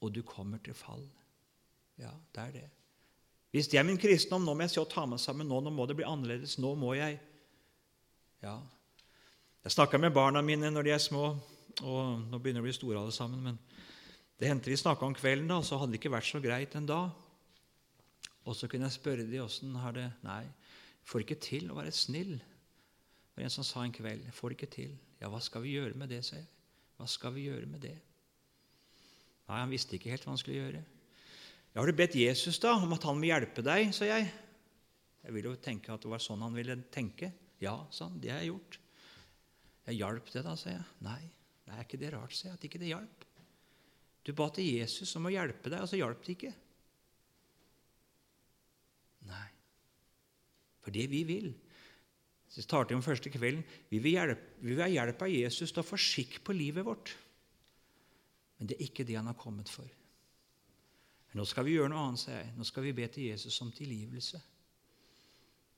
og 0.00 0.14
du 0.14 0.22
kommer 0.22 0.58
til 0.58 0.74
fall'. 0.74 1.06
Ja, 1.98 2.10
det 2.34 2.42
er 2.42 2.50
det. 2.50 2.68
Hvis 3.56 3.70
det 3.72 3.78
er 3.80 3.86
min 3.88 3.96
kristendom, 3.96 4.42
nå 4.44 4.52
må 4.52 4.66
jeg 4.66 4.74
se 4.74 4.82
å 4.82 4.88
ta 4.88 5.06
meg 5.08 5.16
sammen. 5.22 5.48
Nå, 5.48 5.62
nå 5.64 5.70
må 5.72 5.86
det 5.88 5.94
bli 5.96 6.04
annerledes. 6.04 6.58
Nå 6.60 6.74
må 6.76 6.92
jeg 6.92 7.16
Ja. 8.42 8.60
Jeg 9.64 9.72
snakka 9.72 9.98
med 9.98 10.12
barna 10.12 10.42
mine 10.44 10.68
når 10.70 10.84
de 10.84 10.90
er 10.92 10.98
små, 11.00 11.40
og 11.80 12.20
nå 12.28 12.38
begynner 12.38 12.60
de 12.60 12.66
å 12.66 12.66
bli 12.68 12.74
store 12.76 13.00
alle 13.00 13.12
sammen. 13.16 13.42
men 13.42 13.58
Det 14.38 14.46
hendte 14.46 14.68
vi 14.68 14.76
snakka 14.76 15.06
om 15.06 15.14
kvelden, 15.14 15.48
da, 15.48 15.62
så 15.62 15.78
hadde 15.78 15.92
det 15.92 16.00
ikke 16.00 16.12
vært 16.12 16.28
så 16.28 16.40
greit 16.42 16.76
en 16.76 16.86
dag. 16.86 17.10
Og 18.44 18.54
så 18.54 18.68
kunne 18.68 18.86
jeg 18.86 19.00
spørre 19.00 19.24
de 19.24 19.40
åssen 19.40 19.74
har 19.74 19.92
det 19.92 20.12
Nei, 20.22 20.44
får 21.02 21.24
ikke 21.24 21.40
til 21.40 21.70
å 21.70 21.80
være 21.80 21.92
snill. 21.92 22.36
Det 22.36 23.40
var 23.40 23.44
en 23.44 23.56
som 23.56 23.64
sa 23.64 23.82
en 23.82 23.92
kveld 23.92 24.28
får 24.32 24.50
det 24.50 24.58
ikke 24.58 24.74
til. 24.74 24.98
Ja, 25.18 25.30
hva 25.32 25.40
skal 25.40 25.62
vi 25.62 25.72
gjøre 25.78 25.96
med 25.96 26.12
det, 26.12 26.24
sier 26.24 26.44
jeg. 26.44 26.48
Hva 26.98 27.08
skal 27.08 27.32
vi 27.32 27.48
gjøre 27.48 27.66
med 27.66 27.80
det? 27.80 27.96
Nei, 29.48 29.60
Han 29.60 29.70
visste 29.70 29.96
ikke 29.96 30.10
helt 30.10 30.24
hva 30.24 30.36
han 30.36 30.38
skulle 30.44 30.60
gjøre. 30.60 30.84
Ja, 31.76 31.82
har 31.82 31.90
du 31.92 31.92
bedt 31.92 32.14
Jesus 32.16 32.56
da 32.56 32.70
om 32.72 32.94
at 32.96 33.02
han 33.04 33.18
vil 33.20 33.34
hjelpe 33.34 33.60
deg? 33.60 33.90
sa 33.92 34.06
jeg. 34.08 34.30
Jeg 35.20 35.34
ville 35.34 35.50
jo 35.52 35.58
tenke 35.60 35.92
at 35.92 36.00
det 36.00 36.08
var 36.08 36.22
sånn 36.24 36.40
han 36.40 36.54
ville 36.56 36.72
tenke. 36.88 37.28
Ja, 37.60 37.74
sa 37.92 38.06
han. 38.08 38.14
Det 38.16 38.30
har 38.32 38.38
jeg 38.40 38.48
gjort. 38.48 38.78
Jeg 39.84 39.98
hjalp 39.98 40.30
det, 40.32 40.42
da, 40.46 40.54
sa 40.56 40.70
jeg. 40.72 40.86
Nei, 41.04 41.18
det 41.66 41.74
er 41.74 41.82
ikke 41.84 42.00
det 42.00 42.12
rart, 42.14 42.32
sa 42.32 42.48
jeg, 42.48 42.54
at 42.56 42.64
ikke 42.64 42.80
det 42.80 42.88
hjalp. 42.94 43.26
Du 44.24 44.32
ba 44.40 44.46
til 44.56 44.70
Jesus 44.70 45.12
om 45.20 45.28
å 45.28 45.34
hjelpe 45.34 45.68
deg, 45.68 45.84
og 45.84 45.92
så 45.92 46.00
hjalp 46.00 46.24
det 46.24 46.32
ikke. 46.38 46.54
Nei. 49.28 49.44
For 50.80 50.96
det 50.96 51.06
vi 51.12 51.22
vil 51.28 51.52
Så 52.48 52.62
starter 52.62 52.94
vi 52.94 53.00
om 53.02 53.04
første 53.04 53.28
kvelden. 53.28 53.60
Vi 53.90 53.98
vil, 54.00 54.14
hjelpe, 54.16 54.56
vi 54.62 54.72
vil 54.72 54.80
ha 54.80 54.88
hjelp 54.88 55.26
av 55.26 55.28
Jesus 55.28 55.74
til 55.74 55.82
å 55.82 55.84
få 55.84 55.98
skikk 56.00 56.38
på 56.46 56.56
livet 56.56 56.86
vårt. 56.86 57.12
Men 58.56 58.70
det 58.70 58.78
er 58.78 58.86
ikke 58.86 59.04
det 59.04 59.18
han 59.18 59.28
har 59.28 59.36
kommet 59.36 59.68
for. 59.68 59.90
Nå 61.36 61.44
skal 61.44 61.66
vi 61.66 61.74
gjøre 61.76 61.92
noe 61.92 62.02
annet, 62.08 62.22
sier 62.22 62.38
jeg. 62.38 62.52
Nå 62.56 62.64
skal 62.64 62.86
vi 62.86 62.94
be 62.96 63.06
til 63.12 63.28
Jesus 63.28 63.60
om 63.60 63.72
tilgivelse. 63.74 64.40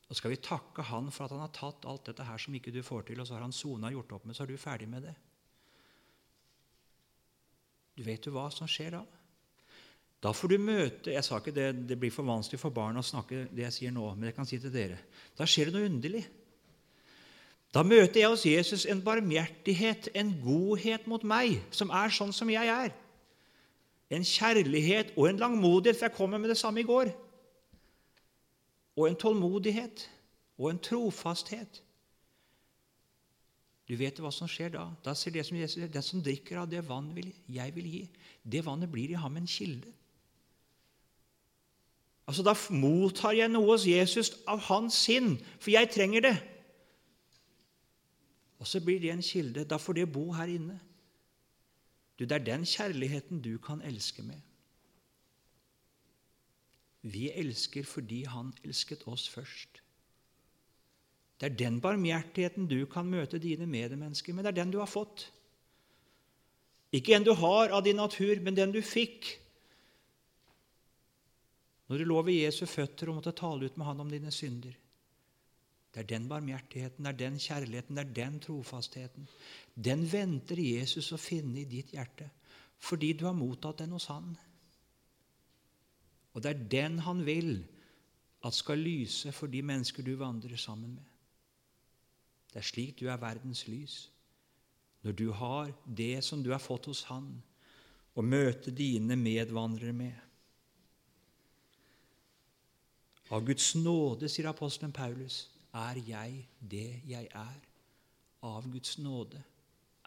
Nå 0.08 0.16
skal 0.16 0.32
vi 0.32 0.40
takke 0.40 0.84
Han 0.88 1.10
for 1.12 1.26
at 1.26 1.34
Han 1.34 1.42
har 1.44 1.54
tatt 1.54 1.86
alt 1.88 2.06
dette 2.08 2.24
her 2.24 2.40
som 2.40 2.54
ikke 2.54 2.72
du 2.72 2.80
får 2.86 3.08
til, 3.10 3.20
og 3.20 3.26
så 3.26 3.36
har 3.36 3.44
Han 3.44 3.54
sona 3.54 3.90
gjort 3.92 4.14
opp 4.16 4.28
med, 4.28 4.36
så 4.36 4.44
er 4.44 4.52
du 4.52 4.60
ferdig 4.60 4.88
med 4.88 5.08
det. 5.08 5.14
Du 7.98 8.04
vet 8.06 8.24
jo 8.24 8.32
hva 8.36 8.46
som 8.54 8.70
skjer 8.70 8.94
da? 8.94 9.02
Da 10.22 10.32
får 10.34 10.50
du 10.50 10.58
møte 10.62 11.12
Jeg 11.14 11.22
sa 11.26 11.38
ikke 11.38 11.54
det, 11.54 11.68
det 11.90 11.98
blir 11.98 12.14
for 12.14 12.26
vanskelig 12.26 12.60
for 12.62 12.74
barn 12.74 12.98
å 12.98 13.06
snakke 13.06 13.48
det 13.54 13.64
jeg 13.68 13.74
sier 13.74 13.94
nå, 13.94 14.06
men 14.14 14.30
jeg 14.30 14.36
kan 14.38 14.46
si 14.46 14.58
til 14.62 14.74
dere 14.74 14.98
Da 15.38 15.46
skjer 15.46 15.68
det 15.68 15.76
noe 15.76 15.90
underlig. 15.90 16.22
Da 17.74 17.82
møter 17.84 18.22
jeg 18.22 18.30
hos 18.32 18.46
Jesus 18.48 18.86
en 18.88 19.02
barmhjertighet, 19.04 20.08
en 20.16 20.30
godhet 20.40 21.04
mot 21.10 21.22
meg, 21.26 21.58
som 21.74 21.90
er 21.92 22.14
sånn 22.14 22.32
som 22.32 22.48
jeg 22.50 22.70
er 22.72 22.94
en 24.10 24.24
kjærlighet 24.24 25.12
og 25.16 25.28
en 25.28 25.36
langmodighet, 25.36 25.96
for 25.96 26.06
jeg 26.06 26.16
kommer 26.16 26.38
med 26.38 26.48
det 26.48 26.58
samme 26.58 26.80
i 26.80 26.88
går. 26.88 27.10
Og 28.96 29.08
en 29.08 29.16
tålmodighet 29.16 30.10
og 30.58 30.70
en 30.70 30.78
trofasthet. 30.78 31.82
Du 33.88 33.94
vet 33.96 34.18
hva 34.20 34.30
som 34.34 34.48
skjer 34.50 34.74
da? 34.74 34.88
Da 35.04 35.14
ser 35.16 35.32
det 35.32 35.46
som 35.48 35.56
Jesus 35.56 35.80
Den 35.92 36.04
som 36.04 36.22
drikker 36.24 36.60
av 36.60 36.68
det 36.68 36.82
vann 36.88 37.14
jeg 37.48 37.74
vil 37.76 37.86
gi, 37.88 38.02
det 38.44 38.64
vannet 38.66 38.90
blir 38.92 39.14
i 39.14 39.20
ham 39.20 39.36
en 39.36 39.46
kilde. 39.48 39.92
Altså, 42.28 42.42
Da 42.42 42.54
mottar 42.70 43.32
jeg 43.32 43.48
noe 43.48 43.72
hos 43.72 43.86
Jesus 43.88 44.34
av 44.46 44.60
hans 44.68 44.94
sinn, 44.94 45.38
for 45.58 45.72
jeg 45.72 45.88
trenger 45.90 46.20
det. 46.20 46.36
Og 48.58 48.66
så 48.66 48.80
blir 48.84 49.00
det 49.00 49.10
en 49.14 49.22
kilde. 49.22 49.64
Da 49.64 49.78
får 49.80 49.92
det 49.92 50.12
bo 50.12 50.32
her 50.32 50.50
inne. 50.52 50.80
Du, 52.18 52.24
Det 52.24 52.32
er 52.32 52.44
den 52.44 52.64
kjærligheten 52.66 53.42
du 53.42 53.58
kan 53.58 53.82
elske 53.82 54.22
med. 54.22 54.40
Vi 57.02 57.30
elsker 57.30 57.84
fordi 57.86 58.24
Han 58.24 58.52
elsket 58.64 59.06
oss 59.06 59.28
først. 59.28 59.82
Det 61.38 61.46
er 61.46 61.56
den 61.56 61.80
barmhjertigheten 61.80 62.66
du 62.66 62.86
kan 62.86 63.06
møte 63.06 63.38
dine 63.38 63.66
medmennesker 63.66 64.34
med. 64.34 64.44
Det 64.44 64.48
er 64.48 64.64
den 64.64 64.72
du 64.74 64.78
har 64.78 64.90
fått. 64.90 65.30
Ikke 66.92 67.14
en 67.14 67.24
du 67.24 67.34
har 67.34 67.70
av 67.70 67.84
din 67.84 67.96
natur, 67.96 68.40
men 68.40 68.56
den 68.56 68.72
du 68.72 68.82
fikk 68.82 69.38
når 71.88 72.02
du 72.02 72.04
lå 72.04 72.20
ved 72.26 72.36
Jesu 72.36 72.66
føtter 72.68 73.08
og 73.08 73.18
måtte 73.18 73.32
tale 73.32 73.64
ut 73.64 73.78
med 73.80 73.86
han 73.88 74.00
om 74.04 74.10
dine 74.12 74.32
synder. 74.34 74.74
Det 75.94 76.00
er 76.02 76.08
den 76.10 76.28
barmhjertigheten, 76.28 77.04
det 77.04 77.12
er 77.12 77.18
den 77.18 77.38
kjærligheten, 77.40 77.96
det 77.96 78.04
er 78.04 78.14
den 78.14 78.40
trofastheten. 78.40 79.28
Den 79.74 80.04
venter 80.12 80.60
Jesus 80.60 81.12
å 81.12 81.20
finne 81.20 81.62
i 81.62 81.70
ditt 81.70 81.94
hjerte 81.96 82.30
fordi 82.78 83.12
du 83.18 83.24
har 83.26 83.34
mottatt 83.34 83.80
den 83.80 83.90
hos 83.90 84.04
Han. 84.06 84.36
Og 86.34 86.42
det 86.44 86.50
er 86.52 86.68
den 86.70 86.98
han 87.02 87.24
vil 87.26 87.64
at 88.46 88.54
skal 88.54 88.78
lyse 88.78 89.32
for 89.34 89.50
de 89.50 89.62
mennesker 89.66 90.06
du 90.06 90.12
vandrer 90.14 90.56
sammen 90.56 90.92
med. 90.94 91.08
Det 92.52 92.60
er 92.60 92.68
slik 92.68 93.00
du 93.00 93.08
er 93.10 93.18
verdens 93.18 93.64
lys. 93.66 93.96
Når 95.02 95.12
du 95.12 95.32
har 95.32 95.72
det 95.84 96.24
som 96.24 96.42
du 96.42 96.52
har 96.52 96.62
fått 96.62 96.86
hos 96.86 97.02
Han, 97.10 97.42
og 98.14 98.24
møter 98.24 98.70
dine 98.74 99.16
medvandrere 99.16 99.92
med. 99.92 100.14
Av 103.30 103.44
Guds 103.46 103.74
nåde, 103.74 104.28
sier 104.28 104.48
apostelen 104.50 104.92
Paulus, 104.92 105.44
er 105.74 106.00
jeg 106.06 106.46
det 106.58 107.02
jeg 107.08 107.28
er. 107.34 107.58
Av 108.48 108.66
Guds 108.70 108.98
nåde 109.02 109.40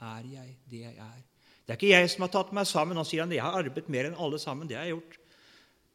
er 0.01 0.27
jeg 0.31 0.55
det 0.71 0.83
jeg 0.85 0.97
er. 0.97 1.21
Det 1.65 1.73
er 1.73 1.79
ikke 1.79 1.91
jeg 1.93 2.09
som 2.11 2.25
har 2.25 2.33
tatt 2.33 2.53
meg 2.55 2.67
sammen. 2.67 2.97
Nå 2.97 3.05
sier 3.07 3.23
han 3.23 3.33
jeg 3.33 3.43
har 3.43 3.59
arbeidet 3.59 3.91
mer 3.91 4.09
enn 4.09 4.17
alle 4.19 4.39
sammen. 4.41 4.69
Det 4.69 4.77
har 4.79 4.87
jeg 4.87 4.97
gjort. 4.97 5.17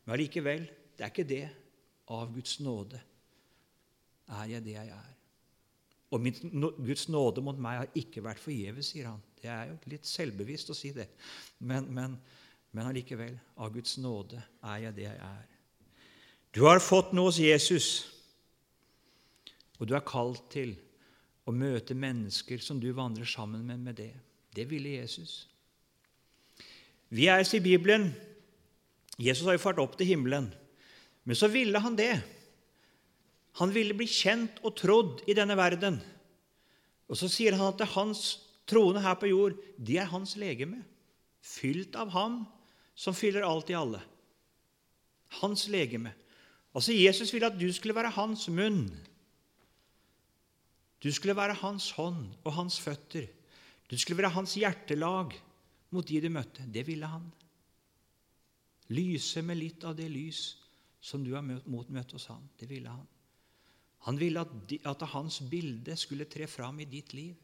Men 0.04 0.14
allikevel, 0.16 0.66
det 0.96 1.04
er 1.04 1.12
ikke 1.12 1.28
det. 1.28 1.44
Av 2.14 2.30
Guds 2.30 2.60
nåde 2.62 3.00
er 4.30 4.50
jeg 4.52 4.64
det 4.66 4.76
jeg 4.76 4.92
er. 4.94 5.12
Og 6.14 6.22
min, 6.22 6.36
Guds 6.86 7.08
nåde 7.10 7.42
mot 7.42 7.58
meg 7.58 7.80
har 7.80 7.98
ikke 7.98 8.22
vært 8.22 8.40
forgjeves, 8.40 8.92
sier 8.92 9.10
han. 9.10 9.22
Det 9.40 9.50
er 9.50 9.72
jo 9.72 9.78
litt 9.90 10.06
selvbevisst 10.06 10.70
å 10.70 10.76
si 10.78 10.92
det. 10.94 11.08
Men, 11.58 11.88
men, 11.92 12.14
men 12.70 12.90
allikevel, 12.92 13.34
av 13.58 13.74
Guds 13.74 13.96
nåde 13.98 14.38
er 14.62 14.84
jeg 14.86 14.96
det 15.00 15.08
jeg 15.08 15.18
er. 15.18 15.48
Du 16.54 16.62
har 16.64 16.80
fått 16.80 17.10
noe 17.12 17.28
hos 17.28 17.42
Jesus, 17.42 17.88
og 19.78 19.88
du 19.88 19.94
er 19.96 20.06
kalt 20.06 20.44
til 20.52 20.74
å 21.46 21.54
møte 21.54 21.94
mennesker 21.94 22.62
som 22.62 22.80
du 22.82 22.88
vandrer 22.96 23.28
sammen 23.28 23.62
med, 23.66 23.82
med 23.82 23.98
det. 23.98 24.12
Det 24.56 24.66
ville 24.70 24.96
Jesus. 24.96 25.44
Vi 27.12 27.28
er, 27.30 27.44
sier 27.46 27.62
Bibelen 27.62 28.10
Jesus 29.16 29.46
har 29.46 29.56
jo 29.56 29.62
fart 29.62 29.80
opp 29.80 29.94
til 29.96 30.10
himmelen, 30.10 30.50
men 31.24 31.38
så 31.38 31.48
ville 31.48 31.80
han 31.80 31.96
det. 31.96 32.14
Han 33.60 33.72
ville 33.72 33.96
bli 33.96 34.08
kjent 34.10 34.58
og 34.66 34.74
trodd 34.76 35.22
i 35.30 35.36
denne 35.36 35.56
verden. 35.56 35.96
Og 37.08 37.16
så 37.16 37.30
sier 37.32 37.56
han 37.56 37.70
at 37.70 37.86
hans 37.94 38.26
troende 38.68 39.00
her 39.00 39.16
på 39.16 39.30
jord, 39.30 39.56
de 39.78 39.96
er 40.02 40.10
hans 40.10 40.34
legeme, 40.36 40.82
fylt 41.40 41.96
av 41.96 42.12
ham 42.12 42.42
som 42.98 43.16
fyller 43.16 43.46
alt 43.46 43.70
i 43.70 43.78
alle. 43.78 44.02
Hans 45.40 45.66
legeme. 45.72 46.12
Altså 46.76 46.92
Jesus 46.92 47.32
ville 47.32 47.48
at 47.48 47.58
du 47.58 47.68
skulle 47.72 47.96
være 47.96 48.12
hans 48.18 48.48
munn. 48.52 48.90
Du 51.06 51.12
skulle 51.14 51.36
være 51.38 51.54
hans 51.60 51.92
hånd 51.94 52.32
og 52.42 52.54
hans 52.56 52.80
føtter. 52.82 53.28
Du 53.86 53.94
skulle 53.94 54.18
være 54.18 54.34
hans 54.34 54.56
hjertelag 54.58 55.36
mot 55.94 56.08
de 56.08 56.18
du 56.18 56.26
møtte. 56.34 56.64
Det 56.66 56.82
ville 56.88 57.06
han. 57.06 57.28
Lyse 58.90 59.42
med 59.46 59.60
litt 59.60 59.86
av 59.86 59.94
det 59.98 60.08
lys 60.10 60.40
som 60.98 61.22
du 61.22 61.36
har 61.36 61.46
møtt 61.46 62.14
hos 62.16 62.26
han. 62.32 62.48
Det 62.58 62.66
ville 62.66 62.90
han. 62.90 63.06
Han 64.08 64.18
ville 64.18 64.42
at, 64.42 64.54
de, 64.66 64.80
at 64.82 65.04
hans 65.12 65.38
bilde 65.50 65.94
skulle 65.98 66.26
tre 66.30 66.48
fram 66.50 66.80
i 66.82 66.88
ditt 66.90 67.14
liv. 67.14 67.36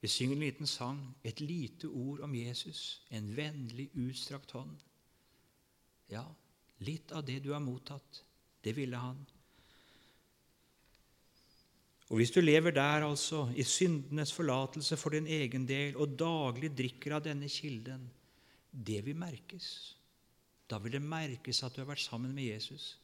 Vi 0.00 0.08
synger 0.12 0.36
en 0.36 0.44
liten 0.44 0.68
sang, 0.68 1.00
et 1.24 1.40
lite 1.40 1.88
ord 1.88 2.20
om 2.24 2.34
Jesus, 2.36 3.00
en 3.08 3.30
vennlig, 3.36 3.88
utstrakt 3.96 4.52
hånd. 4.52 4.76
Ja, 6.12 6.26
litt 6.84 7.16
av 7.16 7.24
det 7.24 7.40
du 7.44 7.54
har 7.54 7.64
mottatt, 7.64 8.20
det 8.64 8.76
ville 8.76 9.00
han. 9.00 9.24
Og 12.10 12.16
Hvis 12.16 12.30
du 12.30 12.40
lever 12.40 12.70
der, 12.70 13.02
altså, 13.02 13.48
i 13.56 13.62
syndenes 13.62 14.32
forlatelse 14.32 14.96
for 14.96 15.10
din 15.10 15.26
egen 15.26 15.68
del, 15.68 15.96
og 15.96 16.18
daglig 16.18 16.70
drikker 16.78 17.16
av 17.16 17.24
denne 17.24 17.48
kilden, 17.48 18.10
det 18.70 19.00
vil 19.06 19.16
merkes. 19.16 19.96
Da 20.70 20.78
vil 20.78 20.92
det 20.92 21.02
merkes 21.02 21.62
at 21.62 21.74
du 21.74 21.80
har 21.82 21.90
vært 21.90 22.04
sammen 22.04 22.34
med 22.34 22.44
Jesus. 22.44 22.98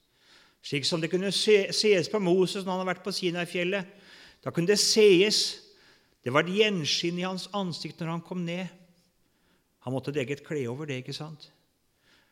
Slik 0.63 0.87
som 0.87 1.01
det 1.03 1.11
kunne 1.11 1.33
sees 1.33 2.09
på 2.11 2.21
Moses 2.23 2.65
når 2.65 2.73
han 2.73 2.83
har 2.85 2.93
vært 2.93 3.05
på 3.05 3.15
Sinai-fjellet. 3.15 3.89
Da 4.45 4.51
kunne 4.51 4.71
det 4.71 4.79
sees. 4.79 5.59
Det 6.23 6.31
var 6.31 6.47
et 6.47 6.55
gjenskinn 6.55 7.19
i 7.19 7.27
hans 7.27 7.49
ansikt 7.55 7.99
når 8.01 8.13
han 8.15 8.23
kom 8.27 8.45
ned. 8.47 8.71
Han 9.83 9.95
måtte 9.95 10.15
legge 10.15 10.37
et 10.37 10.45
kle 10.47 10.63
over 10.71 10.87
det. 10.87 11.01
ikke 11.03 11.17
sant? 11.17 11.51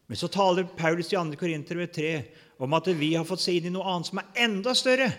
Men 0.07 0.19
så 0.19 0.31
taler 0.31 0.71
Paulus 0.79 1.11
i 1.11 1.17
2. 1.17 1.35
Korinter 1.39 1.83
3 1.87 2.12
om 2.62 2.75
at 2.75 2.87
vi 2.99 3.15
har 3.15 3.27
fått 3.27 3.43
se 3.43 3.57
inn 3.57 3.67
i 3.67 3.75
noe 3.75 3.87
annet 3.87 4.11
som 4.11 4.23
er 4.23 4.47
enda 4.47 4.75
større. 4.79 5.11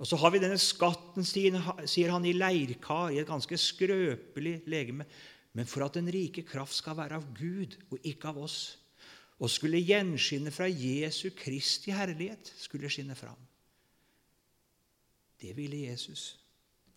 Og 0.00 0.08
så 0.08 0.16
har 0.16 0.32
vi 0.32 0.40
denne 0.40 0.56
skatten, 0.60 1.26
sier 1.28 2.08
han, 2.08 2.24
i 2.24 2.32
leirkar, 2.32 3.12
i 3.12 3.20
et 3.20 3.28
ganske 3.28 3.56
skrøpelig 3.60 4.62
legeme. 4.70 5.04
Men 5.52 5.68
for 5.68 5.84
at 5.84 5.98
den 5.98 6.08
rike 6.08 6.46
kraft 6.48 6.72
skal 6.78 6.96
være 6.96 7.18
av 7.20 7.26
Gud 7.36 7.76
og 7.90 8.06
ikke 8.08 8.30
av 8.30 8.38
oss, 8.46 8.58
og 9.40 9.52
skulle 9.52 9.80
gjenskinne 9.80 10.52
fra 10.52 10.68
Jesu 10.68 11.30
Kristi 11.36 11.92
herlighet, 11.92 12.52
skulle 12.60 12.88
skinne 12.92 13.16
fram. 13.16 13.38
Det 15.40 15.52
ville 15.56 15.84
Jesus. 15.88 16.38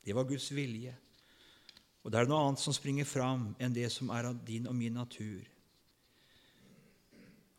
Det 0.03 0.15
var 0.15 0.27
Guds 0.27 0.49
vilje. 0.55 0.95
Og 2.03 2.11
det 2.11 2.19
er 2.19 2.27
noe 2.27 2.41
annet 2.47 2.63
som 2.63 2.75
springer 2.75 3.07
fram 3.07 3.51
enn 3.63 3.75
det 3.75 3.87
som 3.91 4.11
er 4.15 4.27
av 4.31 4.39
din 4.47 4.67
og 4.67 4.75
min 4.75 4.95
natur. 4.95 5.43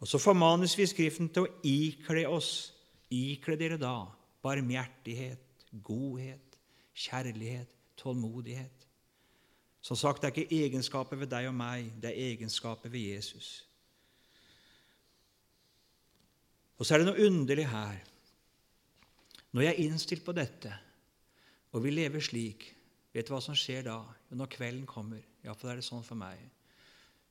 Og 0.01 0.09
så 0.09 0.21
formanes 0.21 0.77
vi 0.77 0.89
Skriften 0.89 1.31
til 1.33 1.47
å 1.47 1.55
ikle 1.65 2.27
oss. 2.29 2.75
Ikle 3.13 3.57
dere 3.61 3.81
da 3.81 3.97
barmhjertighet, 4.45 5.67
godhet, 5.83 6.59
kjærlighet, 6.95 7.69
tålmodighet. 7.97 8.89
Som 9.81 9.97
sagt, 9.97 10.23
det 10.23 10.31
er 10.31 10.37
ikke 10.37 10.65
egenskaper 10.65 11.21
ved 11.21 11.31
deg 11.33 11.49
og 11.49 11.57
meg, 11.57 11.91
det 12.01 12.11
er 12.11 12.31
egenskaper 12.31 12.93
ved 12.93 13.15
Jesus. 13.15 13.67
Og 16.79 16.87
så 16.87 16.95
er 16.95 17.03
det 17.03 17.09
noe 17.09 17.27
underlig 17.27 17.67
her. 17.71 18.01
Når 19.55 19.63
jeg 19.63 19.75
er 19.75 19.85
innstilt 19.85 20.25
på 20.27 20.35
dette, 20.35 20.73
og 21.73 21.85
vi 21.85 21.93
lever 21.93 22.23
slik, 22.23 22.67
vet 23.15 23.29
du 23.29 23.35
hva 23.35 23.43
som 23.45 23.57
skjer 23.59 23.87
da? 23.87 24.01
Når 24.35 24.51
kvelden 24.57 24.87
kommer, 24.89 25.23
iallfall 25.45 25.75
er 25.75 25.81
det 25.81 25.87
sånn 25.87 26.07
for 26.07 26.19
meg, 26.19 26.41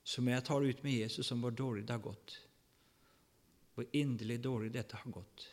så 0.03 0.21
må 0.21 0.33
jeg 0.33 0.45
tale 0.47 0.69
ut 0.71 0.85
med 0.85 0.97
Jesus 1.03 1.31
om 1.35 1.43
hvor 1.43 1.53
dårlig 1.55 1.85
det 1.87 1.95
har 1.95 2.03
gått. 2.03 2.37
Hvor 3.73 3.89
inderlig 3.97 4.39
dårlig 4.43 4.71
dette 4.73 4.99
har 4.99 5.13
gått 5.15 5.52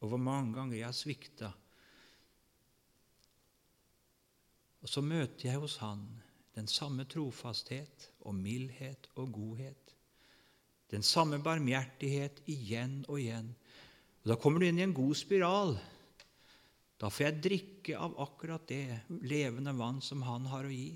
og 0.00 0.10
hvor 0.10 0.20
mange 0.20 0.54
ganger 0.56 0.76
jeg 0.78 0.88
har 0.88 0.96
svikta. 0.96 1.50
Og 4.84 4.90
så 4.90 5.02
møter 5.02 5.48
jeg 5.48 5.60
hos 5.62 5.80
Han 5.82 6.04
den 6.56 6.68
samme 6.72 7.04
trofasthet 7.04 8.06
og 8.24 8.34
mildhet 8.34 9.08
og 9.20 9.32
godhet. 9.34 9.92
Den 10.88 11.02
samme 11.04 11.40
barmhjertighet 11.42 12.40
igjen 12.48 13.02
og 13.08 13.20
igjen. 13.20 13.50
Og 14.22 14.30
Da 14.30 14.36
kommer 14.40 14.60
du 14.60 14.68
inn 14.68 14.78
i 14.78 14.86
en 14.86 14.94
god 14.96 15.14
spiral. 15.18 15.76
Da 16.96 17.10
får 17.12 17.26
jeg 17.26 17.42
drikke 17.44 17.98
av 17.98 18.16
akkurat 18.24 18.64
det 18.68 19.02
levende 19.08 19.74
vann 19.76 20.00
som 20.00 20.22
Han 20.24 20.46
har 20.48 20.64
å 20.64 20.72
gi. 20.72 20.94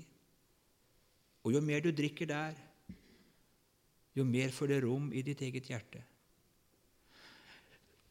Og 1.45 1.53
jo 1.53 1.61
mer 1.61 1.81
du 1.81 1.91
drikker 1.91 2.29
der, 2.29 2.57
jo 4.13 4.25
mer 4.27 4.51
får 4.51 4.67
det 4.67 4.81
rom 4.83 5.11
i 5.13 5.21
ditt 5.25 5.41
eget 5.41 5.69
hjerte. 5.69 6.01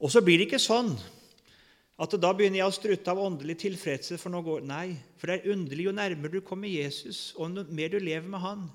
Og 0.01 0.13
så 0.13 0.23
blir 0.25 0.41
det 0.41 0.49
ikke 0.49 0.63
sånn 0.63 0.95
at 2.01 2.15
da 2.17 2.31
begynner 2.33 2.63
jeg 2.63 2.73
å 2.73 2.75
strutte 2.75 3.13
av 3.13 3.21
åndelig 3.21 3.59
tilfredshet. 3.61 4.21
for 4.21 4.33
noe 4.33 4.43
går. 4.43 4.63
Nei, 4.65 4.97
for 5.21 5.29
det 5.29 5.41
er 5.41 5.53
underlig 5.53 5.85
jo 5.85 5.93
nærmere 5.93 6.33
du 6.33 6.41
kommer 6.41 6.69
Jesus, 6.69 7.35
og 7.37 7.57
jo 7.57 7.65
mer 7.69 7.89
du 7.89 7.99
lever 7.99 8.29
med 8.29 8.41
Han, 8.41 8.71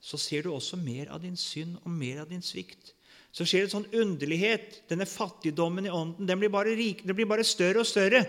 så 0.00 0.16
ser 0.16 0.42
du 0.42 0.52
også 0.52 0.76
mer 0.76 1.10
av 1.10 1.20
din 1.20 1.36
synd 1.36 1.76
og 1.84 1.90
mer 1.90 2.20
av 2.22 2.28
din 2.30 2.42
svikt. 2.42 2.94
Så 3.32 3.44
skjer 3.44 3.64
det 3.64 3.68
en 3.68 3.82
sånn 3.82 4.00
underlighet. 4.00 4.82
Denne 4.88 5.04
fattigdommen 5.04 5.84
i 5.84 5.92
ånden 5.92 6.28
den 6.28 6.40
blir 6.40 6.52
bare, 6.52 6.76
rik, 6.78 7.02
den 7.04 7.16
blir 7.16 7.28
bare 7.28 7.44
større 7.44 7.82
og 7.82 7.88
større. 7.88 8.22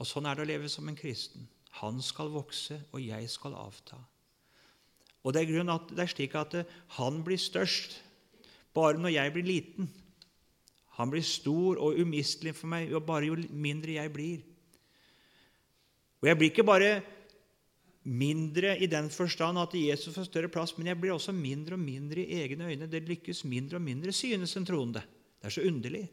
Og 0.00 0.08
Sånn 0.08 0.26
er 0.26 0.34
det 0.34 0.42
å 0.42 0.48
leve 0.48 0.68
som 0.72 0.88
en 0.88 0.98
kristen. 0.98 1.46
Han 1.82 2.02
skal 2.02 2.32
vokse, 2.32 2.80
og 2.90 3.04
jeg 3.04 3.30
skal 3.30 3.54
avta. 3.54 4.00
Og 5.26 5.34
det 5.34 5.42
er 5.42 5.70
at 5.74 5.88
det 5.90 6.04
er 6.04 6.12
slik 6.12 6.34
at 6.38 6.54
eh, 6.54 6.74
han 7.00 7.22
blir 7.26 7.40
størst 7.40 7.98
bare 8.76 9.00
når 9.00 9.16
jeg 9.16 9.32
blir 9.34 9.46
liten. 9.46 9.88
Han 11.00 11.10
blir 11.10 11.24
stor 11.26 11.80
og 11.82 11.98
umistelig 11.98 12.54
for 12.54 12.70
meg 12.70 12.92
jo 12.92 13.00
bare 13.02 13.26
jo 13.26 13.36
mindre 13.50 13.98
jeg 13.98 14.12
blir. 14.14 14.44
Og 16.22 16.30
jeg 16.30 16.38
blir 16.38 16.52
ikke 16.52 16.66
bare 16.66 16.92
mindre 18.06 18.76
i 18.78 18.86
den 18.86 19.10
forstand 19.10 19.58
at 19.58 19.74
Jesus 19.74 20.14
får 20.14 20.28
større 20.28 20.52
plass, 20.52 20.76
men 20.78 20.86
jeg 20.92 21.00
blir 21.00 21.12
også 21.16 21.34
mindre 21.34 21.74
og 21.74 21.82
mindre 21.82 22.22
i 22.22 22.38
egne 22.44 22.70
øyne. 22.70 22.86
Det 22.86 23.02
lykkes 23.08 23.44
mindre 23.44 23.80
og 23.80 23.82
mindre, 23.82 24.14
synes 24.14 24.54
en 24.56 24.68
troende. 24.68 25.02
Det 25.42 25.50
er 25.50 25.56
så 25.56 25.66
underlig. 25.66 26.04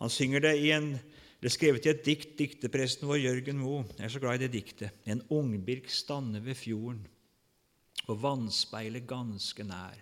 Han 0.00 0.10
synger 0.10 0.40
det 0.40 0.56
i 0.60 0.72
en 0.72 0.94
det 1.46 1.52
er 1.52 1.60
skrevet 1.60 1.84
i 1.86 1.90
et 1.92 2.00
dikt, 2.02 2.32
diktepresten 2.34 3.06
vår 3.06 3.20
Jørgen 3.20 3.60
Moe. 3.62 3.84
Jeg 3.94 4.02
er 4.02 4.10
så 4.10 4.18
glad 4.18 4.40
i 4.40 4.48
det 4.48 4.56
diktet. 4.56 4.96
En 5.06 5.20
ungbirk 5.30 5.86
stander 5.94 6.42
ved 6.42 6.58
fjorden, 6.58 7.04
og 8.10 8.18
vannspeilet 8.18 9.06
ganske 9.06 9.62
nær. 9.62 10.00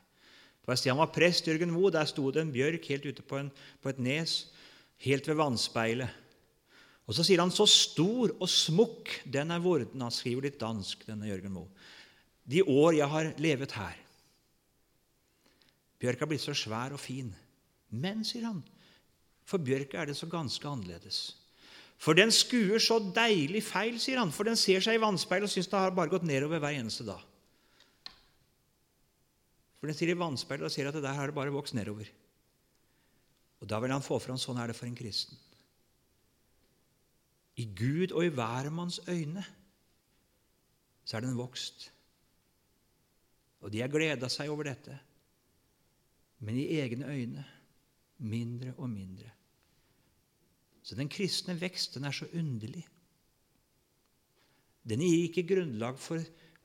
På 0.64 0.72
et 0.72 0.80
sted 0.80 0.94
han 0.94 1.02
var 1.02 1.12
prest, 1.12 1.44
Jørgen 1.44 1.74
Moe, 1.74 1.92
der 1.92 2.08
sto 2.08 2.30
det 2.32 2.40
en 2.40 2.54
bjørk 2.54 2.88
helt 2.88 3.10
ute 3.10 3.26
på, 3.28 3.42
en, 3.42 3.52
på 3.84 3.92
et 3.92 4.00
nes, 4.00 4.38
helt 5.04 5.28
ved 5.28 5.36
vannspeilet. 5.36 6.16
Og 7.04 7.12
Så 7.12 7.28
sier 7.28 7.44
han 7.44 7.52
så 7.52 7.68
stor 7.68 8.32
og 8.38 8.48
smukk 8.48 9.12
den 9.28 9.52
er 9.52 9.60
vorden. 9.60 10.00
Han 10.00 10.16
skriver 10.16 10.48
litt 10.48 10.56
dansk, 10.64 11.04
denne 11.04 11.28
Jørgen 11.28 11.58
Moe. 11.58 11.68
De 12.48 12.64
år 12.64 12.96
jeg 13.02 13.12
har 13.18 13.34
levet 13.36 13.76
her. 13.76 14.00
Bjørk 16.00 16.24
har 16.24 16.32
blitt 16.32 16.48
så 16.48 16.56
svær 16.56 16.96
og 16.96 17.04
fin. 17.04 17.34
Men, 17.92 18.24
sier 18.24 18.48
han, 18.48 18.64
for 19.44 19.60
bjørka 19.60 20.00
er 20.00 20.10
det 20.10 20.16
så 20.16 20.28
ganske 20.30 20.68
annerledes. 20.68 21.36
For 22.00 22.16
den 22.16 22.32
skuer 22.34 22.82
så 22.82 22.98
deilig 23.14 23.62
feil, 23.64 24.00
sier 24.02 24.20
han, 24.20 24.32
for 24.34 24.48
den 24.48 24.58
ser 24.58 24.82
seg 24.84 24.98
i 24.98 25.02
vannspeilet 25.02 25.48
og 25.48 25.52
syns 25.52 25.70
det 25.70 25.80
har 25.80 25.94
bare 25.94 26.12
gått 26.12 26.26
nedover 26.26 26.60
hver 26.62 26.76
eneste 26.80 27.06
dag. 27.06 27.22
For 29.78 29.90
den 29.90 29.96
ser 29.96 30.12
i 30.12 30.18
vannspeilet 30.18 30.66
og 30.68 30.72
ser 30.72 30.88
at 30.88 30.96
det 30.96 31.04
der 31.04 31.16
har 31.16 31.28
det 31.28 31.36
bare 31.36 31.52
vokst 31.54 31.76
nedover. 31.76 32.08
Og 33.60 33.68
Da 33.68 33.78
vil 33.80 33.92
han 33.92 34.04
få 34.04 34.18
fram 34.20 34.40
sånn 34.40 34.58
er 34.60 34.72
det 34.72 34.76
for 34.76 34.88
en 34.88 34.96
kristen. 34.96 35.36
I 37.60 37.68
Gud 37.76 38.12
og 38.12 38.24
i 38.24 38.32
hvermanns 38.34 38.98
øyne 39.08 39.44
så 41.04 41.16
er 41.16 41.24
den 41.24 41.36
vokst. 41.38 41.90
Og 43.60 43.72
de 43.72 43.80
har 43.80 43.92
gleda 43.92 44.28
seg 44.32 44.50
over 44.52 44.68
dette. 44.68 44.96
Men 46.44 46.58
i 46.58 46.66
egne 46.80 47.08
øyne 47.12 47.44
mindre 48.24 48.74
og 48.76 48.90
mindre. 48.90 49.30
Så 50.84 50.96
den 50.98 51.08
kristne 51.08 51.56
veksten 51.56 52.04
er 52.04 52.12
så 52.12 52.28
underlig. 52.36 52.84
Den 54.84 55.00
gir 55.00 55.22
ikke 55.24 55.46
grunnlag 55.54 55.96
for 56.00 56.20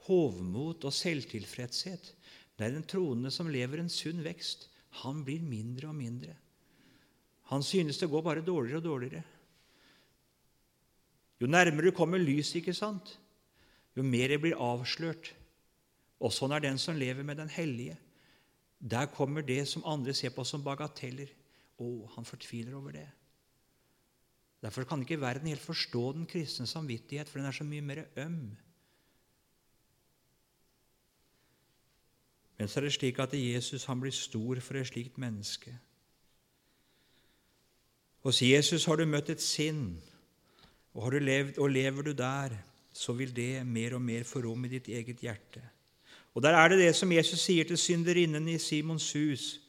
hovmot 0.09 0.83
og 0.83 0.95
selvtilfredshet. 0.95 2.11
Det 2.59 2.67
er 2.67 2.75
den 2.75 2.83
troende 2.83 3.31
som 3.31 3.47
lever 3.51 3.79
en 3.79 3.91
sunn 3.91 4.19
vekst. 4.25 4.67
Han 5.05 5.23
blir 5.23 5.39
mindre 5.45 5.93
og 5.93 5.95
mindre. 5.95 6.35
Han 7.53 7.63
synes 7.63 7.97
det 8.01 8.09
går 8.11 8.25
bare 8.25 8.45
dårligere 8.45 8.83
og 8.83 8.89
dårligere. 8.89 9.23
Jo 11.39 11.47
nærmere 11.47 11.87
du 11.87 11.95
kommer 11.95 12.19
lyset, 12.19 12.59
ikke 12.59 12.75
sant? 12.75 13.15
jo 13.99 14.05
mer 14.05 14.31
det 14.31 14.39
blir 14.43 14.59
avslørt. 14.59 15.33
Og 16.19 16.33
sånn 16.35 16.53
er 16.55 16.63
den 16.63 16.79
som 16.79 16.97
lever 16.99 17.25
med 17.25 17.39
den 17.39 17.51
hellige. 17.51 17.97
Der 18.79 19.09
kommer 19.11 19.43
det 19.43 19.65
som 19.67 19.85
andre 19.87 20.15
ser 20.15 20.33
på 20.35 20.45
som 20.47 20.63
bagateller. 20.63 21.31
Å, 21.79 21.87
han 22.15 22.27
fortviler 22.27 22.75
over 22.75 22.95
det. 22.95 23.07
Derfor 24.61 24.83
kan 24.83 25.01
ikke 25.01 25.21
verden 25.21 25.47
helt 25.47 25.61
forstå 25.61 26.11
den 26.11 26.25
kristne 26.25 26.67
samvittighet, 26.67 27.29
for 27.29 27.39
den 27.39 27.47
er 27.47 27.55
så 27.55 27.63
mye 27.63 27.81
mer 27.81 28.03
øm. 28.17 28.57
Men 32.57 32.67
så 32.67 32.79
er 32.79 32.83
det 32.83 32.93
slik 32.93 33.19
at 33.19 33.33
Jesus 33.33 33.85
han 33.85 34.01
blir 34.01 34.11
stor 34.11 34.59
for 34.59 34.75
et 34.75 34.87
slikt 34.87 35.17
menneske. 35.17 35.77
Hos 38.19 38.41
Jesus 38.41 38.85
har 38.85 38.99
du 38.99 39.05
møtt 39.07 39.29
et 39.31 39.41
sinn, 39.41 40.01
og, 40.93 41.13
levd, 41.13 41.57
og 41.57 41.69
lever 41.71 42.01
du 42.01 42.11
der, 42.11 42.57
så 42.93 43.13
vil 43.15 43.31
det 43.35 43.67
mer 43.67 43.95
og 43.95 44.01
mer 44.01 44.23
få 44.27 44.41
rom 44.43 44.65
i 44.65 44.73
ditt 44.73 44.89
eget 44.91 45.23
hjerte. 45.23 45.61
Og 46.33 46.43
Der 46.43 46.55
er 46.55 46.67
det 46.67 46.79
det 46.79 46.95
som 46.95 47.11
Jesus 47.11 47.39
sier 47.39 47.63
til 47.63 47.77
synderinnen 47.77 48.47
i 48.47 48.57
Simons 48.57 49.13
hus, 49.13 49.61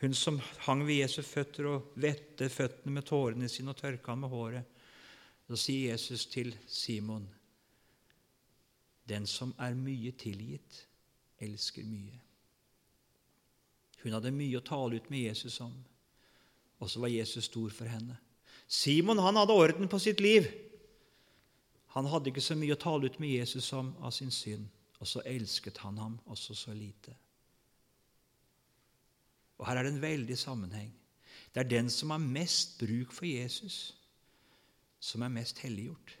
hun 0.00 0.14
som 0.14 0.40
hang 0.66 0.84
ved 0.86 1.00
Jesu 1.02 1.22
føtter 1.26 1.66
og 1.66 1.92
vette 1.98 2.48
føttene 2.48 2.94
med 2.94 3.06
tårene 3.08 3.48
sine 3.50 3.72
og 3.72 3.80
tørka 3.80 4.12
ham 4.12 4.22
med 4.22 4.30
håret. 4.30 4.76
Så 5.48 5.56
sier 5.56 5.92
Jesus 5.92 6.26
til 6.26 6.52
Simon, 6.66 7.24
den 9.08 9.26
som 9.26 9.54
er 9.58 9.74
mye 9.74 10.12
tilgitt, 10.12 10.84
elsker 11.40 11.86
mye. 11.88 12.18
Hun 14.02 14.14
hadde 14.14 14.34
mye 14.34 14.60
å 14.60 14.66
tale 14.66 15.00
ut 15.00 15.10
med 15.10 15.24
Jesus 15.24 15.58
om, 15.64 15.74
og 16.78 16.90
så 16.90 17.00
var 17.02 17.10
Jesus 17.10 17.48
stor 17.48 17.72
for 17.74 17.90
henne. 17.90 18.18
Simon 18.68 19.18
han 19.24 19.40
hadde 19.40 19.56
orden 19.56 19.88
på 19.88 19.98
sitt 19.98 20.20
liv. 20.20 20.46
Han 21.96 22.06
hadde 22.06 22.30
ikke 22.30 22.44
så 22.44 22.54
mye 22.54 22.76
å 22.76 22.82
tale 22.82 23.08
ut 23.08 23.16
med 23.18 23.32
Jesus 23.40 23.72
om 23.74 23.94
av 24.04 24.12
sin 24.14 24.30
synd, 24.30 24.68
og 25.00 25.08
så 25.08 25.24
elsket 25.26 25.80
han 25.82 25.98
ham 25.98 26.20
også 26.28 26.54
så 26.54 26.76
lite. 26.76 27.16
Og 29.58 29.66
Her 29.66 29.76
er 29.76 29.82
det 29.82 29.92
en 29.92 30.02
veldig 30.02 30.38
sammenheng. 30.38 30.92
Det 31.54 31.60
er 31.60 31.68
den 31.68 31.90
som 31.90 32.10
har 32.10 32.22
mest 32.22 32.78
bruk 32.78 33.12
for 33.12 33.26
Jesus, 33.26 33.96
som 35.00 35.22
er 35.22 35.28
mest 35.28 35.58
helliggjort. 35.58 36.18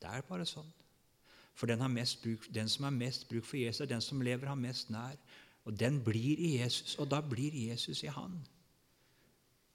Det 0.00 0.08
er 0.08 0.24
bare 0.28 0.46
sånn. 0.48 0.68
For 1.54 1.68
den, 1.68 1.82
bruk, 2.22 2.46
den, 2.54 2.68
som 2.68 2.84
har 2.84 2.94
mest 2.94 3.28
bruk 3.28 3.44
for 3.44 3.56
Jesus, 3.56 3.80
er 3.80 3.90
den 3.90 4.00
som 4.00 4.22
lever 4.24 4.48
ham 4.48 4.58
mest 4.64 4.90
nær. 4.90 5.16
Og 5.64 5.76
den 5.80 6.00
blir 6.04 6.38
i 6.40 6.56
Jesus, 6.56 6.96
og 6.98 7.10
da 7.10 7.20
blir 7.20 7.52
Jesus 7.52 8.02
i 8.02 8.08
han. 8.08 8.38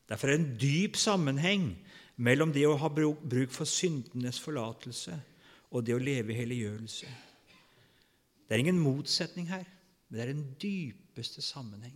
Derfor 0.09 0.27
er 0.27 0.37
det 0.37 0.45
en 0.45 0.57
dyp 0.61 0.97
sammenheng 0.97 1.75
mellom 2.15 2.53
det 2.53 2.65
å 2.67 2.77
ha 2.77 2.89
bruk 2.89 3.53
for 3.53 3.69
syndenes 3.69 4.39
forlatelse 4.41 5.13
og 5.71 5.85
det 5.85 5.95
å 5.95 6.01
leve 6.01 6.33
i 6.33 6.39
helliggjørelse. 6.39 7.07
Det 8.45 8.53
er 8.55 8.61
ingen 8.61 8.79
motsetning 8.79 9.49
her, 9.49 9.65
men 10.15 10.21
det 10.21 10.30
er 10.30 10.34
den 10.34 10.56
dypeste 10.62 11.41
sammenheng. 11.41 11.95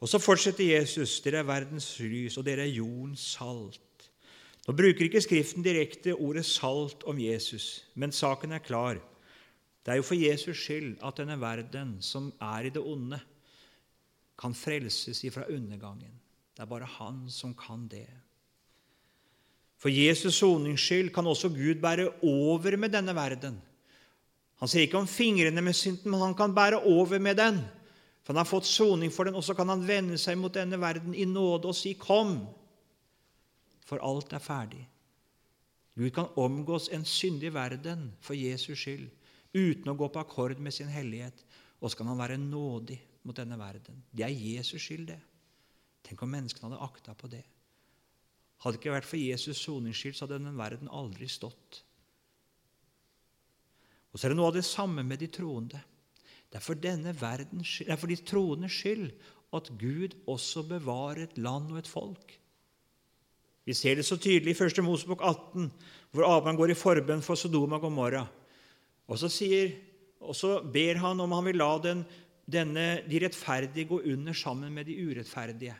Og 0.00 0.08
Så 0.08 0.18
fortsetter 0.18 0.64
Jesus.: 0.64 1.20
Dere 1.20 1.42
er 1.42 1.42
verdens 1.42 1.98
lys, 2.00 2.38
og 2.38 2.46
dere 2.46 2.64
er 2.64 2.72
jordens 2.72 3.20
salt. 3.20 4.08
Nå 4.66 4.72
bruker 4.72 5.04
ikke 5.04 5.20
Skriften 5.20 5.62
direkte 5.62 6.14
ordet 6.14 6.46
salt 6.46 7.04
om 7.04 7.20
Jesus, 7.20 7.84
men 7.94 8.12
saken 8.12 8.52
er 8.52 8.64
klar. 8.64 8.94
Det 9.84 9.92
er 9.92 9.96
jo 9.96 10.02
for 10.02 10.14
Jesus 10.14 10.56
skyld 10.56 10.96
at 11.04 11.20
denne 11.20 11.40
verden, 11.40 11.98
som 12.00 12.32
er 12.40 12.64
i 12.64 12.70
det 12.70 12.82
onde, 12.82 13.20
kan 14.38 14.54
frelses 14.54 15.24
ifra 15.24 15.44
undergangen. 15.52 16.20
Det 16.56 16.62
er 16.62 16.66
bare 16.66 16.88
han 16.96 17.26
som 17.30 17.54
kan 17.54 17.88
det. 17.88 18.08
For 19.76 19.88
Jesus' 19.88 20.40
soningsskyld 20.40 21.12
kan 21.12 21.26
også 21.26 21.48
Gud 21.48 21.74
bære 21.74 22.12
over 22.22 22.76
med 22.76 22.88
denne 22.88 23.14
verden. 23.14 23.67
Han 24.58 24.70
sier 24.70 24.86
ikke 24.86 24.98
om 24.98 25.06
fingrene 25.10 25.62
med 25.62 25.76
synden, 25.76 26.10
men 26.10 26.22
han 26.22 26.36
kan 26.38 26.54
bære 26.54 26.80
over 26.82 27.20
med 27.22 27.38
den. 27.38 27.60
For 28.22 28.34
han 28.34 28.42
har 28.42 28.50
fått 28.50 28.66
soning 28.68 29.12
for 29.14 29.28
den, 29.28 29.38
og 29.38 29.44
så 29.46 29.54
kan 29.54 29.70
han 29.70 29.86
vende 29.86 30.18
seg 30.18 30.38
mot 30.38 30.54
denne 30.54 30.80
verden 30.80 31.14
i 31.14 31.24
nåde 31.24 31.70
og 31.70 31.76
si 31.76 31.94
'Kom', 31.94 32.46
for 33.86 34.02
alt 34.02 34.32
er 34.32 34.38
ferdig. 34.38 34.88
Gud 35.96 36.10
kan 36.10 36.28
omgås 36.36 36.88
en 36.92 37.04
syndig 37.04 37.54
verden 37.54 38.12
for 38.20 38.34
Jesus 38.34 38.78
skyld, 38.78 39.08
uten 39.54 39.88
å 39.90 39.96
gå 39.96 40.08
på 40.08 40.20
akkord 40.20 40.58
med 40.58 40.74
sin 40.74 40.88
hellighet, 40.88 41.44
og 41.80 41.90
så 41.90 41.96
kan 41.96 42.06
han 42.06 42.18
være 42.18 42.36
nådig 42.38 43.00
mot 43.22 43.36
denne 43.36 43.58
verden. 43.58 44.02
Det 44.16 44.24
er 44.24 44.28
Jesus 44.28 44.82
skyld, 44.82 45.06
det. 45.06 45.20
Tenk 46.04 46.22
om 46.22 46.30
menneskene 46.30 46.70
hadde 46.70 46.84
akta 46.84 47.14
på 47.14 47.28
det. 47.28 47.42
Hadde 48.58 48.76
det 48.76 48.80
ikke 48.80 48.94
vært 48.94 49.08
for 49.08 49.16
Jesus' 49.16 49.62
soningsskyld, 49.62 50.14
så 50.14 50.26
hadde 50.26 50.38
denne 50.38 50.58
verden 50.58 50.88
aldri 50.90 51.28
stått. 51.28 51.82
Og 54.18 54.20
så 54.20 54.26
er 54.26 54.32
det 54.32 54.40
noe 54.40 54.48
av 54.50 54.56
det 54.56 54.66
samme 54.66 55.04
med 55.06 55.20
de 55.22 55.28
troende. 55.30 55.78
Det 56.50 56.58
er 56.58 56.62
for, 56.64 56.74
denne 56.74 57.12
verden, 57.14 57.60
det 57.62 57.86
er 57.86 57.98
for 58.00 58.10
de 58.10 58.16
troendes 58.18 58.74
skyld 58.74 59.12
at 59.54 59.68
Gud 59.78 60.16
også 60.26 60.64
bevarer 60.66 61.20
et 61.28 61.36
land 61.38 61.68
og 61.70 61.76
et 61.78 61.86
folk. 61.86 62.32
Vi 63.62 63.76
ser 63.78 63.94
det 63.94 64.06
så 64.08 64.16
tydelig 64.18 64.56
i 64.56 64.64
1. 64.64 64.80
Mosebok 64.82 65.22
18, 65.22 65.68
hvor 66.10 66.26
Abraham 66.26 66.58
går 66.58 66.72
i 66.74 66.76
forbønn 66.80 67.22
for 67.22 67.38
Sodoma 67.38 67.78
og 67.78 67.84
Gomorra. 67.86 68.24
Og 69.06 69.20
så, 69.22 69.30
sier, 69.30 69.70
og 70.18 70.34
så 70.34 70.56
ber 70.66 70.98
han 70.98 71.22
om 71.22 71.36
han 71.36 71.46
vil 71.46 71.60
la 71.62 71.68
den 71.84 72.02
denne, 72.50 72.86
de 73.06 73.20
rettferdige 73.22 73.86
gå 73.92 74.00
under 74.16 74.34
sammen 74.34 74.74
med 74.74 74.90
de 74.90 74.96
urettferdige. 74.98 75.76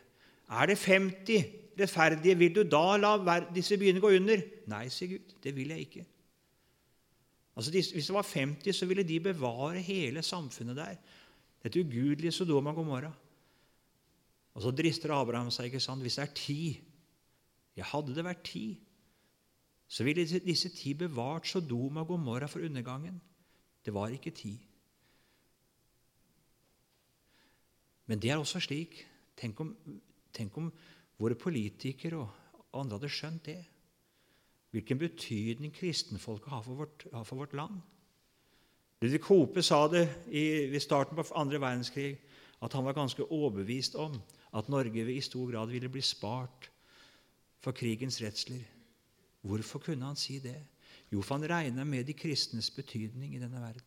Er 0.47 0.71
det 0.71 0.79
50 0.79 1.43
rettferdige, 1.81 2.39
vil 2.39 2.55
du 2.55 2.63
da 2.63 2.85
la 3.03 3.41
disse 3.51 3.81
byene 3.83 4.05
gå 4.05 4.15
under? 4.21 4.47
Nei, 4.71 4.85
sier 4.95 5.17
Gud. 5.17 5.35
Det 5.43 5.57
vil 5.57 5.75
jeg 5.75 5.89
ikke. 5.89 6.05
Altså, 7.59 7.73
Hvis 7.75 8.07
det 8.07 8.15
var 8.15 8.23
50, 8.23 8.77
så 8.77 8.87
ville 8.87 9.03
de 9.03 9.21
bevare 9.21 9.81
hele 9.83 10.23
samfunnet 10.23 10.77
der. 10.77 10.95
Dette 11.63 11.81
ugudelige 11.81 12.33
Sodoma 12.33 12.71
Gomorra. 12.71 13.11
Og 14.55 14.63
så 14.63 14.71
drister 14.71 15.11
Abraham 15.15 15.51
seg, 15.51 15.65
ikke 15.67 15.81
sant? 15.83 16.03
Hvis 16.03 16.15
det 16.15 16.29
er 16.29 16.35
ti 16.35 16.61
Ja, 17.79 17.85
hadde 17.87 18.15
det 18.15 18.25
vært 18.27 18.41
ti, 18.43 18.79
så 19.87 20.03
ville 20.05 20.25
disse 20.27 20.69
ti 20.75 20.95
bevart 20.99 21.47
Sodoma 21.47 22.03
Gomorra 22.03 22.47
for 22.47 22.61
undergangen. 22.67 23.21
Det 23.85 23.95
var 23.95 24.09
ikke 24.11 24.31
ti. 24.35 24.55
Men 28.07 28.19
det 28.19 28.31
er 28.31 28.39
også 28.39 28.61
slik 28.61 29.05
Tenk 29.39 29.61
om, 29.61 29.69
tenk 30.35 30.57
om 30.59 30.73
våre 31.19 31.37
politikere 31.39 32.19
og 32.19 32.81
andre 32.81 32.99
hadde 32.99 33.11
skjønt 33.15 33.45
det. 33.47 33.61
Hvilken 34.71 34.99
betydning 35.01 35.73
kristenfolket 35.73 36.53
har 36.53 36.63
for 36.63 36.75
vårt, 36.75 37.07
har 37.13 37.25
for 37.25 37.41
vårt 37.41 37.55
land. 37.57 37.81
Ludvig 39.01 39.23
Hope 39.29 39.63
sa 39.63 39.87
det 39.89 40.05
i, 40.27 40.67
ved 40.69 40.81
starten 40.83 41.17
på 41.17 41.25
andre 41.39 41.61
verdenskrig 41.63 42.17
at 42.63 42.73
han 42.75 42.85
var 42.85 42.97
ganske 42.97 43.25
overbevist 43.25 43.95
om 43.95 44.19
at 44.59 44.69
Norge 44.69 45.05
i 45.13 45.21
stor 45.23 45.51
grad 45.53 45.71
ville 45.71 45.89
bli 45.89 46.03
spart 46.03 46.71
for 47.63 47.73
krigens 47.73 48.21
redsler. 48.23 48.65
Hvorfor 49.47 49.79
kunne 49.79 50.07
han 50.07 50.19
si 50.19 50.41
det? 50.43 50.57
Jo, 51.13 51.23
for 51.23 51.39
han 51.39 51.49
regna 51.49 51.85
med 51.85 52.05
de 52.07 52.13
kristnes 52.13 52.71
betydning 52.75 53.35
i 53.35 53.41
denne 53.41 53.61
verden, 53.63 53.85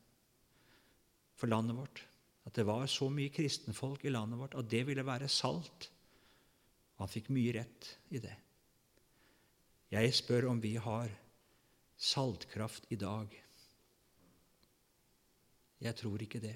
for 1.36 1.52
landet 1.52 1.78
vårt 1.78 2.06
at 2.46 2.56
det 2.56 2.66
var 2.66 2.88
så 2.90 3.10
mye 3.14 3.34
kristenfolk 3.34 4.06
i 4.06 4.14
landet 4.14 4.40
vårt 4.40 4.56
at 4.58 4.70
det 4.72 4.86
ville 4.88 5.06
være 5.06 5.28
salt. 5.30 5.92
Han 6.98 7.10
fikk 7.10 7.30
mye 7.34 7.54
rett 7.60 7.92
i 8.10 8.22
det. 8.22 8.34
Jeg 9.92 10.14
spør 10.16 10.48
om 10.54 10.60
vi 10.64 10.78
har 10.80 11.12
saltkraft 12.00 12.88
i 12.90 12.98
dag. 13.00 13.32
Jeg 15.82 15.98
tror 16.00 16.22
ikke 16.24 16.40
det. 16.40 16.56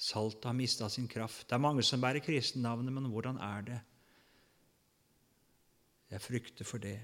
Saltet 0.00 0.44
har 0.48 0.56
mista 0.56 0.88
sin 0.88 1.08
kraft. 1.08 1.46
Det 1.48 1.56
er 1.56 1.62
mange 1.62 1.84
som 1.84 2.00
bærer 2.00 2.24
kristennavnet, 2.24 2.92
men 2.92 3.08
hvordan 3.12 3.40
er 3.40 3.64
det? 3.66 3.80
Jeg 6.10 6.24
frykter 6.24 6.66
for 6.66 6.82
det. 6.82 6.98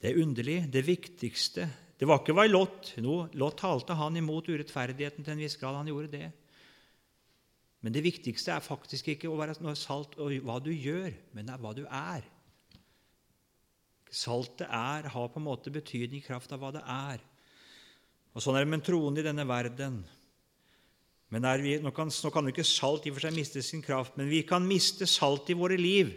Det 0.00 0.10
er 0.10 0.22
underlig. 0.22 0.60
Det 0.72 0.86
viktigste 0.86 1.68
det 1.96 2.04
var 2.04 2.20
ikke 2.20 2.34
hva 2.36 2.44
Lot 2.48 2.90
No, 3.00 3.24
Lot 3.40 3.56
talte 3.62 3.96
han 3.96 4.18
imot 4.20 4.50
urettferdigheten 4.52 5.24
til 5.24 5.32
en 5.32 5.40
viss 5.40 5.56
grad. 5.56 5.78
Han 5.78 5.88
gjorde 5.88 6.12
det. 6.12 6.28
Men 7.80 7.94
det 7.94 8.02
viktigste 8.04 8.52
er 8.52 8.64
faktisk 8.64 9.08
ikke 9.12 9.30
å 9.30 9.38
være 9.38 9.76
salt 9.78 10.16
og 10.20 10.34
hva 10.44 10.58
du 10.60 10.72
gjør, 10.74 11.14
men 11.32 11.46
det 11.46 11.54
er 11.54 11.62
hva 11.62 11.72
du 11.76 11.84
er. 11.86 12.26
Saltet 14.12 14.68
er, 14.68 15.08
har 15.10 15.32
på 15.32 15.40
en 15.40 15.46
måte 15.48 15.72
betydning 15.74 16.22
i 16.22 16.26
kraft 16.26 16.52
av 16.54 16.62
hva 16.62 16.70
det 16.74 16.82
er. 16.82 17.22
Og 18.36 18.44
Sånn 18.44 18.58
er 18.58 18.66
det 18.66 18.72
med 18.74 18.84
troende 18.86 19.22
i 19.22 19.26
denne 19.26 19.46
verden. 19.48 20.02
Men 21.32 21.46
vi, 21.62 21.74
nå, 21.82 21.90
kan, 21.90 22.12
nå 22.12 22.30
kan 22.30 22.46
jo 22.46 22.52
ikke 22.54 22.66
salt 22.66 23.06
i 23.06 23.10
og 23.10 23.16
for 23.16 23.26
seg 23.26 23.34
miste 23.34 23.62
sin 23.64 23.82
kraft, 23.82 24.14
men 24.18 24.28
vi 24.30 24.44
kan 24.46 24.66
miste 24.66 25.08
salt 25.10 25.50
i 25.50 25.56
våre 25.58 25.78
liv. 25.80 26.12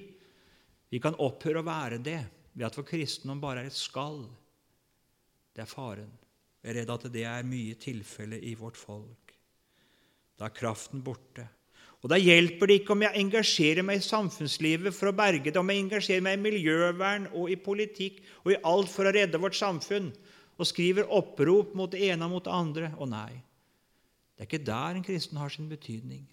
Vi 0.89 1.01
kan 1.01 1.17
opphøre 1.21 1.63
å 1.63 1.65
være 1.65 1.97
det 2.03 2.19
ved 2.53 2.67
at 2.67 2.77
vår 2.77 2.85
kristendom 2.91 3.41
bare 3.41 3.63
er 3.63 3.71
et 3.71 3.77
skall. 3.77 4.21
Det 5.55 5.63
er 5.63 5.69
faren. 5.69 6.11
Jeg 6.59 6.73
er 6.73 6.81
redd 6.81 6.91
at 6.93 7.07
det 7.13 7.23
er 7.25 7.47
mye 7.47 7.77
tilfelle 7.79 8.37
i 8.43 8.53
vårt 8.59 8.77
folk. 8.77 9.33
Da 10.37 10.47
er 10.47 10.55
kraften 10.55 11.01
borte. 11.03 11.47
Og 11.99 12.09
Da 12.13 12.15
hjelper 12.15 12.69
det 12.69 12.79
ikke 12.79 12.95
om 12.95 13.03
jeg 13.03 13.19
engasjerer 13.19 13.83
meg 13.83 13.99
i 13.99 14.05
samfunnslivet 14.05 14.95
for 14.95 15.11
å 15.11 15.15
berge 15.15 15.51
det, 15.51 15.59
om 15.59 15.67
jeg 15.67 15.83
engasjerer 15.83 16.23
meg 16.23 16.37
i 16.37 16.43
miljøvern 16.45 17.27
og 17.33 17.51
i 17.51 17.59
politikk 17.59 18.21
og 18.45 18.53
i 18.53 18.59
alt 18.63 18.91
for 18.91 19.09
å 19.09 19.13
redde 19.15 19.41
vårt 19.41 19.57
samfunn, 19.59 20.13
og 20.59 20.67
skriver 20.67 21.11
opprop 21.15 21.75
mot 21.75 21.91
det 21.91 22.05
ene 22.07 22.27
og 22.27 22.37
mot 22.37 22.45
det 22.45 22.55
andre. 22.55 22.91
Å 22.95 23.07
nei, 23.07 23.41
det 24.35 24.45
er 24.45 24.47
ikke 24.47 24.67
der 24.67 24.95
en 24.95 25.03
kristen 25.03 25.39
har 25.39 25.51
sin 25.51 25.67
betydning. 25.71 26.23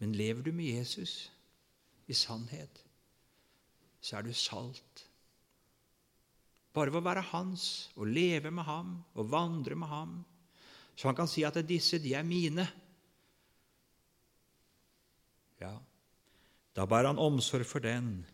Men 0.00 0.16
lever 0.18 0.42
du 0.42 0.50
med 0.54 0.72
Jesus 0.72 1.30
i 2.10 2.16
sannhet, 2.16 2.82
så 4.00 4.18
er 4.18 4.26
du 4.26 4.34
salt. 4.34 5.06
Bare 6.74 6.90
ved 6.90 7.02
å 7.02 7.06
være 7.06 7.26
hans 7.32 7.90
og 7.98 8.10
leve 8.10 8.50
med 8.54 8.66
ham 8.66 8.94
og 9.14 9.30
vandre 9.30 9.76
med 9.78 9.90
ham, 9.90 10.20
så 10.96 11.10
han 11.10 11.18
kan 11.18 11.30
si 11.30 11.44
at 11.46 11.58
disse, 11.66 11.98
de 12.02 12.14
er 12.14 12.26
mine. 12.26 12.66
Ja, 15.60 15.74
da 16.76 16.86
bærer 16.88 17.12
han 17.12 17.18
omsorg 17.18 17.66
for 17.66 17.82
den, 17.84 18.26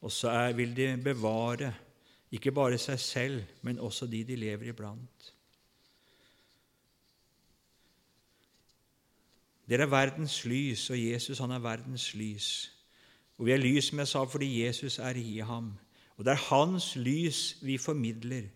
og 0.00 0.12
så 0.12 0.30
er, 0.30 0.52
vil 0.52 0.76
de 0.76 0.88
bevare 1.04 1.74
ikke 2.32 2.52
bare 2.52 2.78
seg 2.78 3.00
selv, 3.00 3.42
men 3.62 3.78
også 3.78 4.06
de 4.10 4.24
de 4.26 4.36
lever 4.36 4.72
iblant. 4.72 5.32
Dere 9.66 9.82
er 9.82 9.90
verdens 9.90 10.44
lys, 10.46 10.90
og 10.90 10.98
Jesus 11.00 11.38
han 11.42 11.50
er 11.50 11.62
verdens 11.62 12.12
lys. 12.14 12.50
Og 13.38 13.48
vi 13.48 13.52
er 13.52 13.60
lys, 13.60 13.90
som 13.90 13.98
jeg 13.98 14.08
sa, 14.08 14.22
fordi 14.24 14.50
Jesus 14.62 14.98
er 15.02 15.18
i 15.18 15.40
ham. 15.44 15.72
Og 16.16 16.24
det 16.24 16.32
er 16.32 16.44
hans 16.48 16.94
lys 16.96 17.56
vi 17.62 17.78
formidler. 17.78 18.46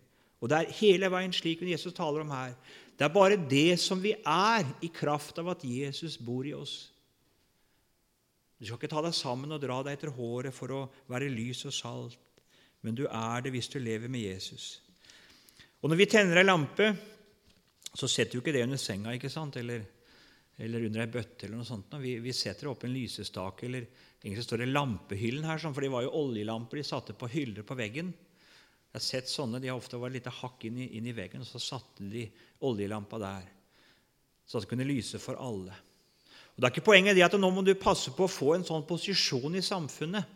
Og 0.41 0.49
det 0.49 0.57
er 0.57 0.77
hele 0.79 1.11
veien 1.11 1.33
slik 1.35 1.61
Jesus 1.61 1.93
taler 1.93 2.23
om 2.23 2.31
her. 2.33 2.55
Det 2.97 3.05
er 3.05 3.13
bare 3.13 3.37
det 3.49 3.79
som 3.79 4.01
vi 4.03 4.15
er, 4.25 4.65
i 4.81 4.89
kraft 4.93 5.37
av 5.37 5.51
at 5.53 5.65
Jesus 5.67 6.17
bor 6.17 6.47
i 6.47 6.53
oss. 6.53 6.91
Du 8.61 8.67
skal 8.67 8.77
ikke 8.77 8.91
ta 8.93 9.01
deg 9.01 9.15
sammen 9.17 9.55
og 9.55 9.61
dra 9.63 9.79
deg 9.81 9.97
etter 9.97 10.11
håret 10.13 10.53
for 10.53 10.69
å 10.75 10.81
være 11.09 11.31
lys 11.33 11.63
og 11.65 11.73
salt, 11.73 12.19
men 12.85 12.93
du 12.93 13.07
er 13.07 13.41
det 13.41 13.55
hvis 13.55 13.71
du 13.73 13.79
lever 13.81 14.11
med 14.13 14.21
Jesus. 14.21 14.75
Og 15.81 15.89
når 15.89 15.97
vi 15.97 16.07
tenner 16.13 16.37
ei 16.37 16.45
lampe, 16.45 16.91
så 17.89 18.05
setter 18.05 18.37
du 18.37 18.43
ikke 18.43 18.53
det 18.53 18.61
under 18.67 18.77
senga 18.77 19.15
ikke 19.17 19.31
sant? 19.33 19.57
Eller, 19.57 19.81
eller 20.61 20.85
under 20.85 21.01
ei 21.01 21.09
bøtte. 21.09 21.47
eller 21.47 21.57
noe 21.57 21.65
sånt. 21.65 21.89
Vi, 22.05 22.19
vi 22.21 22.33
setter 22.37 22.69
opp 22.69 22.85
en 22.85 22.93
lysestake 22.93 23.65
eller 23.65 23.89
Egentlig 24.21 24.43
står 24.45 24.61
det 24.61 24.69
'lampehyllen' 24.69 25.47
her, 25.49 25.57
sånn, 25.57 25.73
for 25.73 25.81
det 25.81 25.89
var 25.89 26.03
jo 26.05 26.13
oljelamper 26.13 26.77
de 26.77 26.83
satte 26.85 27.15
på 27.17 27.25
hyller 27.33 27.65
på 27.65 27.73
veggen. 27.73 28.11
Jeg 28.13 28.93
har 28.93 29.01
sett 29.01 29.31
sånne, 29.31 29.57
De 29.57 29.71
har 29.71 29.79
ofte 29.79 29.97
vært 29.97 30.13
litt 30.13 30.29
hakk 30.29 30.65
inn 30.69 30.77
i, 30.77 30.91
inn 30.99 31.07
i, 31.09 31.15
veggen, 31.17 31.41
og 31.41 31.49
så 31.49 31.57
satte 31.57 32.05
de 32.05 32.27
oljelampa 32.61 33.17
der. 33.17 33.47
Så 34.45 34.61
det 34.61 34.69
kunne 34.69 34.85
lyse 34.85 35.17
for 35.17 35.41
alle. 35.41 35.73
Og 36.61 36.67
Det 36.67 36.69
er 36.69 36.75
ikke 36.75 36.89
poenget 36.91 37.15
det 37.17 37.23
at 37.25 37.33
nå 37.41 37.47
må 37.49 37.63
du 37.65 37.71
passe 37.73 38.11
på 38.13 38.27
å 38.27 38.29
få 38.29 38.51
en 38.53 38.63
sånn 38.67 38.83
posisjon 38.85 39.55
i 39.57 39.63
samfunnet 39.65 40.27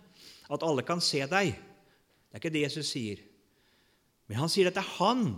at 0.50 0.64
alle 0.66 0.82
kan 0.82 0.98
se 0.98 1.20
deg. 1.22 1.52
Det 1.54 2.34
er 2.34 2.42
ikke 2.42 2.52
det 2.56 2.64
Jesus 2.64 2.90
sier. 2.96 3.22
Men 4.26 4.40
han 4.42 4.50
sier 4.50 4.72
at 4.72 4.74
det 4.74 4.82
er 4.82 4.96
han 4.98 5.36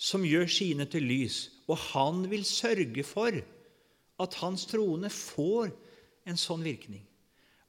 som 0.00 0.24
gjør 0.24 0.48
sine 0.48 0.88
til 0.88 1.04
lys, 1.04 1.50
og 1.68 1.76
han 1.92 2.24
vil 2.32 2.48
sørge 2.48 3.04
for 3.04 3.36
at 4.24 4.38
hans 4.40 4.64
troende 4.72 5.12
får 5.12 5.68
en 6.24 6.40
sånn 6.40 6.64
virkning 6.64 7.04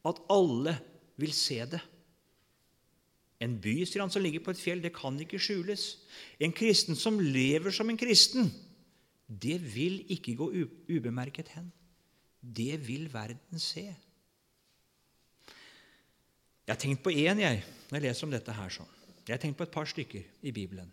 at 0.08 0.23
alle 0.32 0.78
vil 1.19 1.36
se 1.36 1.60
det. 1.67 1.84
En 3.43 3.60
by 3.60 3.76
sier 3.84 4.08
han, 4.08 4.15
som 4.15 4.23
ligger 4.23 4.47
på 4.47 4.56
et 4.56 4.63
fjell, 4.63 4.80
det 4.80 4.95
kan 4.95 5.19
ikke 5.19 5.43
skjules. 5.52 5.97
En 6.39 6.56
kristen 6.56 6.95
som 6.95 7.19
lever 7.19 7.76
som 7.76 7.91
en 7.91 7.99
kristen, 7.99 8.54
det 9.28 9.60
vil 9.76 10.06
ikke 10.15 10.39
gå 10.39 10.54
ubemerket 10.88 11.52
hen. 11.58 11.73
Det 12.43 12.75
vil 12.84 13.08
verden 13.12 13.62
se. 13.62 13.86
Jeg 16.63 16.71
har 16.71 16.79
tenkt 16.79 17.03
på 17.03 17.12
én 17.12 17.39
jeg, 17.39 17.63
når 17.89 17.97
jeg 17.97 18.06
leser 18.08 18.27
om 18.27 18.34
dette 18.34 18.56
her. 18.56 18.69
sånn. 18.69 18.91
Jeg 19.23 19.36
har 19.38 19.41
tenkt 19.41 19.58
på 19.58 19.63
et 19.63 19.71
par 19.71 19.88
stykker 19.88 20.23
i 20.43 20.51
Bibelen. 20.51 20.91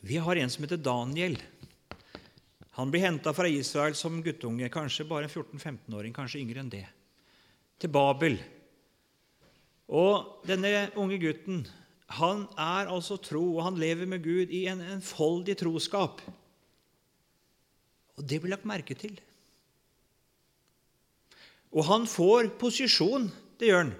Vi 0.00 0.16
har 0.16 0.36
en 0.36 0.50
som 0.50 0.64
heter 0.64 0.78
Daniel. 0.78 1.36
Han 2.78 2.90
blir 2.90 3.02
henta 3.02 3.34
fra 3.34 3.48
Israel 3.50 3.94
som 3.98 4.22
guttunge, 4.22 4.70
kanskje 4.70 5.04
bare 5.04 5.26
en 5.26 5.34
14-15-åring, 5.34 6.14
kanskje 6.14 6.40
yngre 6.40 6.62
enn 6.62 6.70
det 6.72 6.86
til 7.80 7.90
Babel. 7.92 8.38
Og 9.90 10.46
denne 10.46 10.88
unge 11.00 11.18
gutten 11.20 11.64
han 12.18 12.46
er 12.58 12.90
altså 12.90 13.20
tro, 13.22 13.42
og 13.56 13.64
han 13.68 13.78
lever 13.78 14.08
med 14.10 14.22
Gud 14.24 14.50
i 14.54 14.64
en 14.70 14.80
enfoldig 14.96 15.56
troskap. 15.60 16.22
Og 18.18 18.24
det 18.26 18.40
blir 18.42 18.54
lagt 18.54 18.66
merke 18.68 18.96
til. 18.98 19.14
Og 21.70 21.86
han 21.86 22.06
får 22.10 22.52
posisjon, 22.60 23.28
det 23.60 23.70
gjør 23.70 23.84
han. 23.84 23.92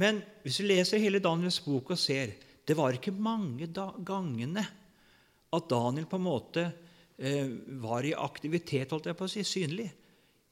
Men 0.00 0.20
hvis 0.44 0.60
du 0.60 0.68
leser 0.68 1.02
hele 1.02 1.22
Daniels 1.22 1.58
bok 1.64 1.90
og 1.94 1.98
ser 1.98 2.36
Det 2.62 2.76
var 2.78 2.94
ikke 2.94 3.10
mange 3.10 3.66
gangene 4.06 4.62
at 5.50 5.64
Daniel 5.66 6.06
på 6.06 6.18
en 6.20 6.22
måte 6.22 6.62
eh, 7.18 7.48
var 7.82 8.06
i 8.06 8.12
aktivitet, 8.14 8.92
holdt 8.92 9.08
jeg 9.10 9.18
på 9.18 9.26
å 9.26 9.32
si, 9.32 9.42
synlig. 9.42 9.88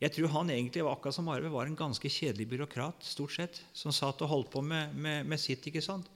Jeg 0.03 0.15
tror 0.15 0.33
han 0.33 0.51
egentlig 0.51 0.83
var 0.83 0.97
akkurat 0.97 1.15
som 1.15 1.29
Arve, 1.31 1.53
var 1.53 1.69
en 1.69 1.79
ganske 1.79 2.11
kjedelig 2.11 2.49
byråkrat 2.51 3.07
stort 3.07 3.37
sett, 3.37 3.61
som 3.71 3.95
satt 3.95 4.25
og 4.27 4.33
holdt 4.33 4.51
på 4.51 4.63
med, 4.67 4.97
med, 4.99 5.29
med 5.31 5.39
sitt. 5.39 5.63
ikke 5.71 5.85
sant? 5.85 6.11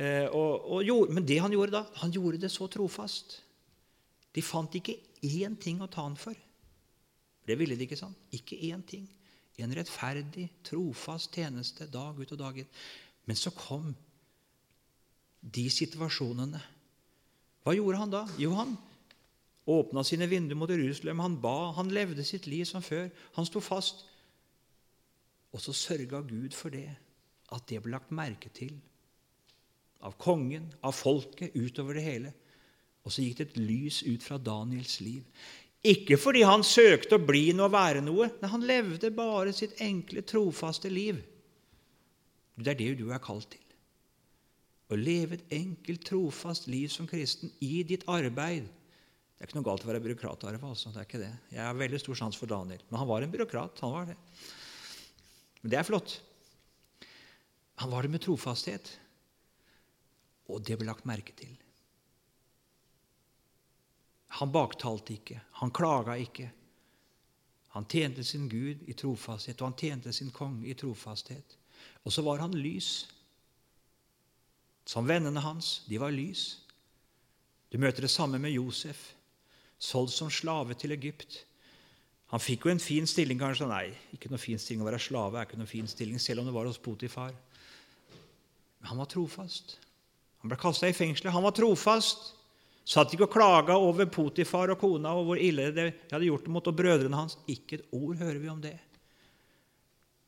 Eh, 0.00 0.24
og, 0.30 0.64
og 0.64 0.80
jo, 0.86 0.98
men 1.12 1.26
det 1.28 1.42
han 1.44 1.52
gjorde 1.52 1.76
da, 1.76 1.84
han 2.00 2.14
gjorde 2.14 2.40
det 2.46 2.52
så 2.54 2.70
trofast. 2.72 3.38
De 4.32 4.42
fant 4.42 4.80
ikke 4.80 4.96
én 5.28 5.60
ting 5.60 5.84
å 5.84 5.90
ta 5.92 6.06
han 6.06 6.16
for. 6.18 6.36
Det 7.46 7.58
ville 7.58 7.76
de 7.76 7.86
ikke. 7.86 7.98
sant? 7.98 8.16
Ikke 8.32 8.58
én 8.70 8.82
ting. 8.86 9.08
En 9.58 9.74
rettferdig, 9.76 10.48
trofast 10.66 11.34
tjeneste 11.34 11.86
dag 11.92 12.18
ut 12.18 12.32
og 12.32 12.40
dag 12.40 12.58
inn. 12.58 12.70
Men 13.24 13.38
så 13.38 13.52
kom 13.54 13.92
de 15.40 15.68
situasjonene. 15.70 16.60
Hva 17.64 17.74
gjorde 17.76 18.00
han 18.00 18.12
da? 18.12 18.24
Jo, 18.40 18.54
han 18.58 18.74
åpna 19.70 20.02
sine 20.04 20.28
vinduer 20.28 20.58
mot 20.58 20.70
Jerusalem. 20.70 21.22
Han 21.24 21.38
ba, 21.40 21.72
han 21.76 21.92
levde 21.94 22.24
sitt 22.24 22.48
liv 22.50 22.66
som 22.68 22.84
før. 22.84 23.08
Han 23.38 23.46
sto 23.48 23.62
fast. 23.64 24.04
Og 25.54 25.62
så 25.62 25.72
sørga 25.76 26.20
Gud 26.26 26.56
for 26.56 26.74
det, 26.74 26.88
at 27.54 27.68
det 27.70 27.80
ble 27.84 27.94
lagt 27.94 28.10
merke 28.12 28.50
til 28.52 28.74
av 30.04 30.16
kongen, 30.20 30.66
av 30.84 30.92
folket, 30.92 31.54
utover 31.56 31.96
det 31.96 32.04
hele. 32.04 32.32
Og 33.04 33.12
så 33.12 33.24
gikk 33.24 33.38
det 33.38 33.46
et 33.48 33.60
lys 33.60 34.02
ut 34.04 34.24
fra 34.24 34.36
Daniels 34.40 34.98
liv. 35.04 35.24
Ikke 35.84 36.16
fordi 36.16 36.44
han 36.46 36.64
søkte 36.64 37.18
å 37.18 37.24
bli 37.24 37.50
noe 37.52 37.68
og 37.68 37.74
være 37.74 38.00
noe. 38.04 38.30
men 38.40 38.50
han 38.50 38.64
levde 38.64 39.10
bare 39.10 39.52
sitt 39.52 39.80
enkle, 39.80 40.22
trofaste 40.22 40.88
liv. 40.88 41.20
Det 42.56 42.72
er 42.72 42.78
det 42.78 42.94
du 42.98 43.10
er 43.12 43.20
kalt 43.20 43.50
til. 43.50 43.60
Å 44.88 44.96
leve 44.96 45.36
et 45.36 45.52
enkelt, 45.52 46.04
trofast 46.06 46.68
liv 46.68 46.88
som 46.88 47.06
kristen 47.08 47.52
i 47.60 47.82
ditt 47.82 48.04
arbeid 48.08 48.68
det 49.34 49.42
er 49.42 49.50
ikke 49.50 49.58
noe 49.58 49.66
galt 49.66 49.82
å 49.84 49.88
være 49.90 50.00
byråkrat. 50.00 50.44
Altså. 50.56 50.88
Det 50.88 51.00
er 51.02 51.06
ikke 51.08 51.18
det. 51.20 51.32
Jeg 51.52 51.60
har 51.60 51.74
veldig 51.76 51.98
stor 52.00 52.16
sans 52.16 52.36
for 52.38 52.48
Daniel. 52.48 52.80
Men 52.88 53.00
han 53.02 53.08
var 53.10 53.24
en 53.24 53.32
byråkrat. 53.32 53.80
han 53.82 53.90
var 53.92 54.06
det. 54.08 54.14
Men 55.60 55.72
det 55.72 55.78
er 55.80 55.84
flott. 55.84 56.14
Han 57.82 57.90
var 57.92 58.06
det 58.06 58.12
med 58.14 58.22
trofasthet. 58.24 58.88
Og 60.48 60.62
det 60.64 60.78
ble 60.80 60.88
lagt 60.88 61.04
merke 61.04 61.34
til. 61.36 61.50
Han 64.40 64.52
baktalte 64.52 65.14
ikke. 65.14 65.40
Han 65.60 65.72
klaga 65.74 66.16
ikke. 66.18 66.50
Han 67.74 67.86
tjente 67.90 68.24
sin 68.24 68.48
Gud 68.48 68.84
i 68.86 68.94
trofasthet, 68.94 69.60
og 69.60 69.70
han 69.70 69.78
tjente 69.78 70.12
sin 70.14 70.30
konge 70.34 70.68
i 70.70 70.76
trofasthet. 70.78 71.56
Og 72.04 72.12
så 72.12 72.22
var 72.22 72.42
han 72.42 72.54
lys. 72.54 73.06
Som 74.86 75.08
vennene 75.08 75.42
hans, 75.42 75.82
de 75.88 75.98
var 75.98 76.14
lys. 76.14 76.60
Du 77.70 77.78
møter 77.82 78.06
det 78.06 78.12
samme 78.12 78.38
med 78.38 78.54
Josef 78.54 79.14
solgt 79.84 80.14
som 80.14 80.30
slave 80.30 80.76
til 80.78 80.94
Egypt. 80.94 81.42
Han 82.32 82.42
fikk 82.42 82.66
jo 82.66 82.72
en 82.72 82.82
fin 82.82 83.06
stilling, 83.06 83.38
kanskje. 83.40 83.66
Nei, 83.68 83.88
ikke 84.14 84.30
noe 84.32 84.42
fin 84.42 84.60
stilling 84.60 84.84
å 84.84 84.88
være 84.88 85.02
slave. 85.02 85.38
er 85.38 85.48
ikke 85.48 85.60
noe 85.60 85.70
fin 85.70 85.88
stilling, 85.88 86.18
Selv 86.18 86.40
om 86.40 86.46
det 86.46 86.54
var 86.54 86.66
hos 86.66 86.78
Potifar. 86.78 87.34
Men 88.80 88.88
han 88.88 88.98
var 88.98 89.06
trofast. 89.06 89.78
Han 90.42 90.48
ble 90.48 90.58
kasta 90.58 90.88
i 90.88 90.96
fengselet. 90.96 91.32
Han 91.32 91.42
var 91.42 91.52
trofast. 91.52 92.34
Satt 92.84 93.14
ikke 93.14 93.26
og 93.26 93.32
klaga 93.32 93.76
over 93.80 94.06
Potifar 94.12 94.74
og 94.74 94.80
kona 94.82 95.14
og 95.16 95.30
hvor 95.30 95.40
ille 95.40 95.70
det 95.72 95.86
hadde 96.10 96.26
gjort 96.26 96.44
det 96.44 96.52
mot 96.52 96.66
og 96.68 96.76
brødrene 96.76 97.16
hans. 97.16 97.38
Ikke 97.48 97.78
et 97.78 97.86
ord 97.96 98.18
hører 98.20 98.40
vi 98.42 98.50
om 98.52 98.60
det. 98.60 98.76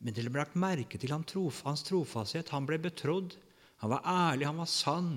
Men 0.01 0.17
det 0.17 0.25
ble 0.29 0.41
lagt 0.41 0.57
merke 0.57 1.01
til 1.01 1.13
hans 1.13 1.85
trofasthet. 1.85 2.53
Han 2.55 2.69
ble 2.69 2.79
betrodd. 2.81 3.37
Han 3.85 3.93
var 3.93 4.07
ærlig, 4.09 4.49
han 4.49 4.63
var 4.63 4.71
sann. 4.73 5.11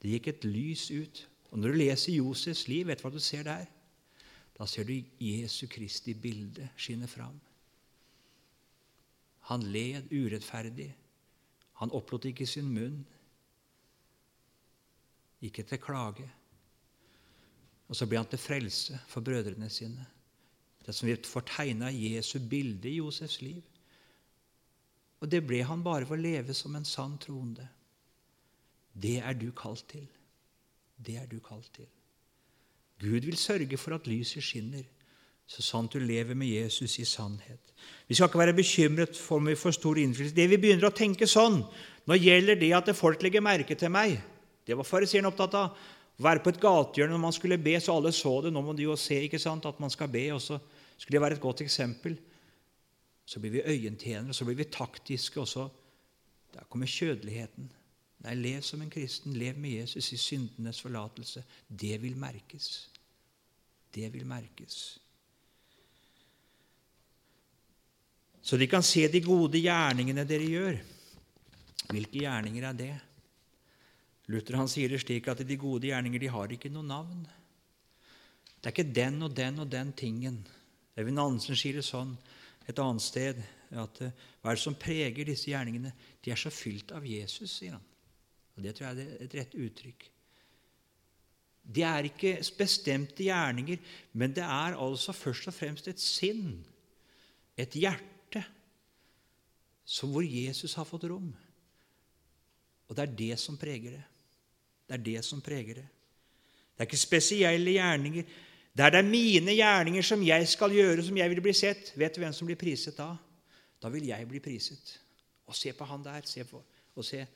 Det 0.00 0.14
gikk 0.14 0.30
et 0.32 0.48
lys 0.48 0.88
ut 0.94 1.26
og 1.48 1.58
Når 1.58 1.72
du 1.72 1.78
leser 1.80 2.12
Josefs 2.12 2.66
liv, 2.68 2.86
vet 2.86 3.00
du 3.00 3.06
hva 3.06 3.12
du 3.12 3.22
ser 3.24 3.46
der? 3.46 3.68
Da 4.58 4.66
ser 4.68 4.84
du 4.84 4.92
Jesu 5.22 5.66
Kristi 5.70 6.12
bilde 6.12 6.68
skinne 6.76 7.08
fram. 7.08 7.38
Han 9.48 9.64
led 9.72 10.10
urettferdig. 10.12 10.90
Han 11.80 11.94
opplot 11.94 12.26
ikke 12.28 12.46
sin 12.46 12.68
munn. 12.68 13.00
Ikke 15.42 15.62
til 15.62 15.78
klage. 15.78 16.26
Og 17.88 17.96
så 17.96 18.06
ble 18.06 18.20
han 18.20 18.28
til 18.28 18.40
frelse 18.40 18.98
for 19.08 19.24
brødrene 19.24 19.70
sine. 19.70 20.06
Det 20.86 20.94
som 20.94 21.08
vi 21.08 21.16
får 21.24 21.44
tegna 21.54 21.90
Jesu 21.92 22.38
bilde 22.50 22.88
i 22.88 22.96
Josefs 22.96 23.40
liv. 23.42 23.62
Og 25.20 25.30
det 25.30 25.42
ble 25.46 25.62
han 25.66 25.82
bare 25.84 26.06
for 26.06 26.16
å 26.16 26.22
leve 26.22 26.54
som 26.54 26.76
en 26.76 26.86
sann 26.86 27.18
troende. 27.20 27.66
Det 28.94 29.18
er 29.18 29.36
du 29.38 29.50
kalt 29.56 29.84
til. 29.90 30.06
Det 30.98 31.16
er 31.20 31.26
du 31.30 31.38
kalt 31.44 31.70
til. 31.74 31.88
Gud 32.98 33.26
vil 33.28 33.36
sørge 33.38 33.78
for 33.78 33.94
at 33.94 34.08
lyset 34.10 34.42
skinner, 34.42 34.82
så 35.46 35.62
sant 35.62 35.92
du 35.94 36.02
lever 36.02 36.34
med 36.34 36.50
Jesus 36.50 36.98
i 36.98 37.04
sannhet. 37.04 37.60
Vi 38.08 38.14
skal 38.14 38.28
ikke 38.28 38.40
være 38.40 38.56
bekymret 38.58 39.16
for 39.16 39.38
om 39.38 39.46
vi 39.46 39.54
får 39.56 39.76
stor 39.78 40.00
innflytelse. 40.00 40.36
Det 40.36 40.48
vi 40.50 40.58
begynner 40.60 40.90
å 40.90 40.96
tenke 40.96 41.28
sånn 41.30 41.62
Nå 42.08 42.16
gjelder 42.16 42.56
det 42.56 42.70
at 42.72 42.88
folk 42.96 43.20
legger 43.22 43.44
merke 43.44 43.76
til 43.76 43.92
meg. 43.92 44.14
Det 44.68 44.76
var 44.76 44.84
fariseerne 44.84 45.30
opptatt 45.32 45.56
av. 45.56 45.78
Være 46.20 46.42
på 46.44 46.52
et 46.52 46.60
gatehjørne 46.60 47.14
når 47.14 47.22
man 47.22 47.34
skulle 47.34 47.60
be, 47.62 47.76
så 47.80 47.94
alle 47.96 48.12
så 48.12 48.34
det. 48.44 48.52
Nå 48.52 48.60
må 48.64 48.74
de 48.76 48.84
jo 48.84 48.96
se 49.00 49.16
ikke 49.24 49.40
sant, 49.40 49.66
at 49.70 49.80
man 49.80 49.92
skal 49.94 50.10
be, 50.12 50.26
og 50.34 50.42
så 50.44 50.58
skulle 50.98 51.16
det 51.16 51.24
være 51.24 51.38
et 51.38 51.44
godt 51.44 51.62
eksempel. 51.64 52.18
Så 53.28 53.40
blir 53.40 53.54
vi 53.54 53.64
øyentjenere, 53.64 54.34
så 54.34 54.44
blir 54.44 54.58
vi 54.58 54.70
taktiske, 54.72 55.40
og 55.40 55.48
så 55.48 55.68
Der 56.48 56.64
kommer 56.64 56.88
kjødeligheten. 56.88 57.66
Nei, 58.24 58.34
lev 58.34 58.62
som 58.64 58.80
en 58.82 58.90
kristen. 58.90 59.34
Lev 59.36 59.58
med 59.60 59.70
Jesus 59.70 60.12
i 60.12 60.16
syndenes 60.16 60.80
forlatelse. 60.80 61.42
Det 61.68 61.98
vil 62.02 62.16
merkes. 62.16 62.88
Det 63.94 64.08
vil 64.14 64.24
merkes. 64.26 64.98
Så 68.42 68.56
de 68.56 68.66
kan 68.66 68.82
se 68.82 69.04
de 69.12 69.20
gode 69.20 69.60
gjerningene 69.60 70.24
dere 70.24 70.48
gjør. 70.48 70.80
Hvilke 71.92 72.24
gjerninger 72.24 72.64
er 72.64 72.72
det? 72.72 72.94
Luther 74.28 74.58
han 74.60 74.68
sier 74.68 74.92
det 74.92 75.00
slik 75.00 75.28
at 75.32 75.40
de 75.46 75.56
gode 75.60 75.88
gjerninger 75.88 76.20
de 76.20 76.32
har 76.32 76.52
ikke 76.52 76.70
noe 76.72 76.84
navn. 76.84 77.22
Det 78.58 78.68
er 78.68 78.74
ikke 78.74 78.96
den 79.00 79.22
og 79.24 79.32
den 79.36 79.62
og 79.62 79.70
den 79.72 79.92
tingen. 79.96 80.42
Evin 80.98 81.20
Andersen 81.22 81.56
sier 81.56 81.78
det 81.78 81.86
sånn 81.86 82.12
et 82.68 82.80
annet 82.82 83.04
sted 83.04 83.40
at 83.72 84.00
hva 84.02 84.50
er 84.50 84.58
det 84.58 84.62
som 84.64 84.76
preger 84.76 85.28
disse 85.28 85.48
gjerningene? 85.48 85.94
De 86.24 86.32
er 86.32 86.40
så 86.40 86.52
fylt 86.52 86.92
av 86.96 87.06
Jesus, 87.06 87.54
sier 87.54 87.76
han. 87.76 87.84
Og 88.56 88.64
Det 88.64 88.74
tror 88.74 88.88
jeg 88.88 89.06
er 89.06 89.24
et 89.24 89.36
rett 89.38 89.54
uttrykk. 89.54 90.06
Det 91.68 91.84
er 91.84 92.08
ikke 92.08 92.34
bestemte 92.58 93.26
gjerninger, 93.26 93.80
men 94.12 94.32
det 94.34 94.44
er 94.44 94.76
altså 94.80 95.12
først 95.12 95.50
og 95.50 95.54
fremst 95.54 95.88
et 95.88 96.00
sinn, 96.00 96.64
et 97.56 97.76
hjerte, 97.76 98.42
som 99.84 100.12
hvor 100.12 100.24
Jesus 100.24 100.74
har 100.80 100.88
fått 100.88 101.06
rom. 101.08 101.28
Og 102.88 102.96
det 102.96 103.04
er 103.04 103.18
det 103.20 103.36
som 103.40 103.60
preger 103.60 103.98
det. 103.98 104.04
Det 104.88 104.96
er 104.96 105.04
det 105.04 105.24
som 105.24 105.40
preger 105.44 105.82
det. 105.82 105.88
Det 106.72 106.84
er 106.84 106.88
ikke 106.88 107.00
spesielle 107.00 107.74
gjerninger. 107.74 108.36
Det 108.78 108.86
er 108.86 109.02
mine 109.02 109.52
gjerninger 109.52 110.02
som 110.06 110.22
jeg 110.22 110.48
skal 110.48 110.72
gjøre, 110.72 111.02
som 111.04 111.16
jeg 111.16 111.30
vil 111.30 111.42
bli 111.44 111.52
sett, 111.52 111.92
vet 111.98 112.14
du 112.14 112.22
hvem 112.22 112.32
som 112.32 112.48
blir 112.48 112.58
priset 112.60 112.96
da? 112.96 113.10
Da 113.82 113.90
vil 113.92 114.06
jeg 114.08 114.28
bli 114.28 114.40
priset. 114.40 114.94
Og 115.46 115.56
se 115.56 115.72
på 115.72 115.84
han 115.84 116.04
der. 116.04 116.22
Se 116.24 116.44
på, 116.46 116.62
og 116.94 117.04
se 117.04 117.26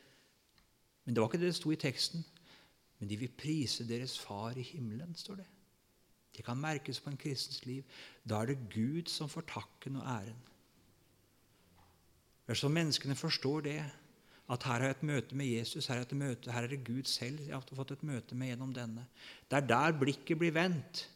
men 1.04 1.14
det 1.14 1.22
var 1.22 1.30
ikke 1.30 1.40
det 1.42 1.50
det 1.50 1.58
sto 1.58 1.72
i 1.72 1.80
teksten. 1.80 2.24
Men 2.98 3.10
de 3.10 3.18
vil 3.18 3.32
prise 3.38 3.86
deres 3.88 4.18
far 4.18 4.54
i 4.58 4.62
himmelen, 4.62 5.14
står 5.18 5.40
det. 5.40 5.46
Det 6.36 6.44
kan 6.44 6.56
merkes 6.56 7.00
på 7.00 7.10
en 7.10 7.16
kristens 7.16 7.64
liv. 7.66 7.82
Da 8.28 8.40
er 8.40 8.52
det 8.52 8.68
Gud 8.74 9.10
som 9.10 9.28
får 9.28 9.44
takken 9.50 9.96
og 9.96 10.06
æren. 10.06 10.38
så 12.54 12.68
menneskene 12.68 13.16
forstår 13.16 13.60
det, 13.60 13.90
at 14.50 14.66
her 14.66 14.80
har 14.80 14.88
jeg 14.88 14.96
et 14.96 15.06
møte 15.06 15.36
med 15.38 15.46
Jesus, 15.46 15.86
her 15.86 16.00
er, 16.00 16.06
et 16.06 16.18
møte, 16.18 16.52
her 16.52 16.66
er 16.66 16.72
det 16.72 16.82
Gud 16.84 17.06
selv 17.08 17.40
jeg 17.46 17.54
har 17.54 17.76
fått 17.78 17.94
et 17.94 18.02
møte 18.04 18.34
med 18.34 18.52
gjennom 18.52 18.72
denne. 18.74 19.06
Det 19.48 19.60
er 19.60 19.68
der 19.70 19.94
blikket 20.00 20.40
blir 20.40 20.54
vendt. 20.54 21.06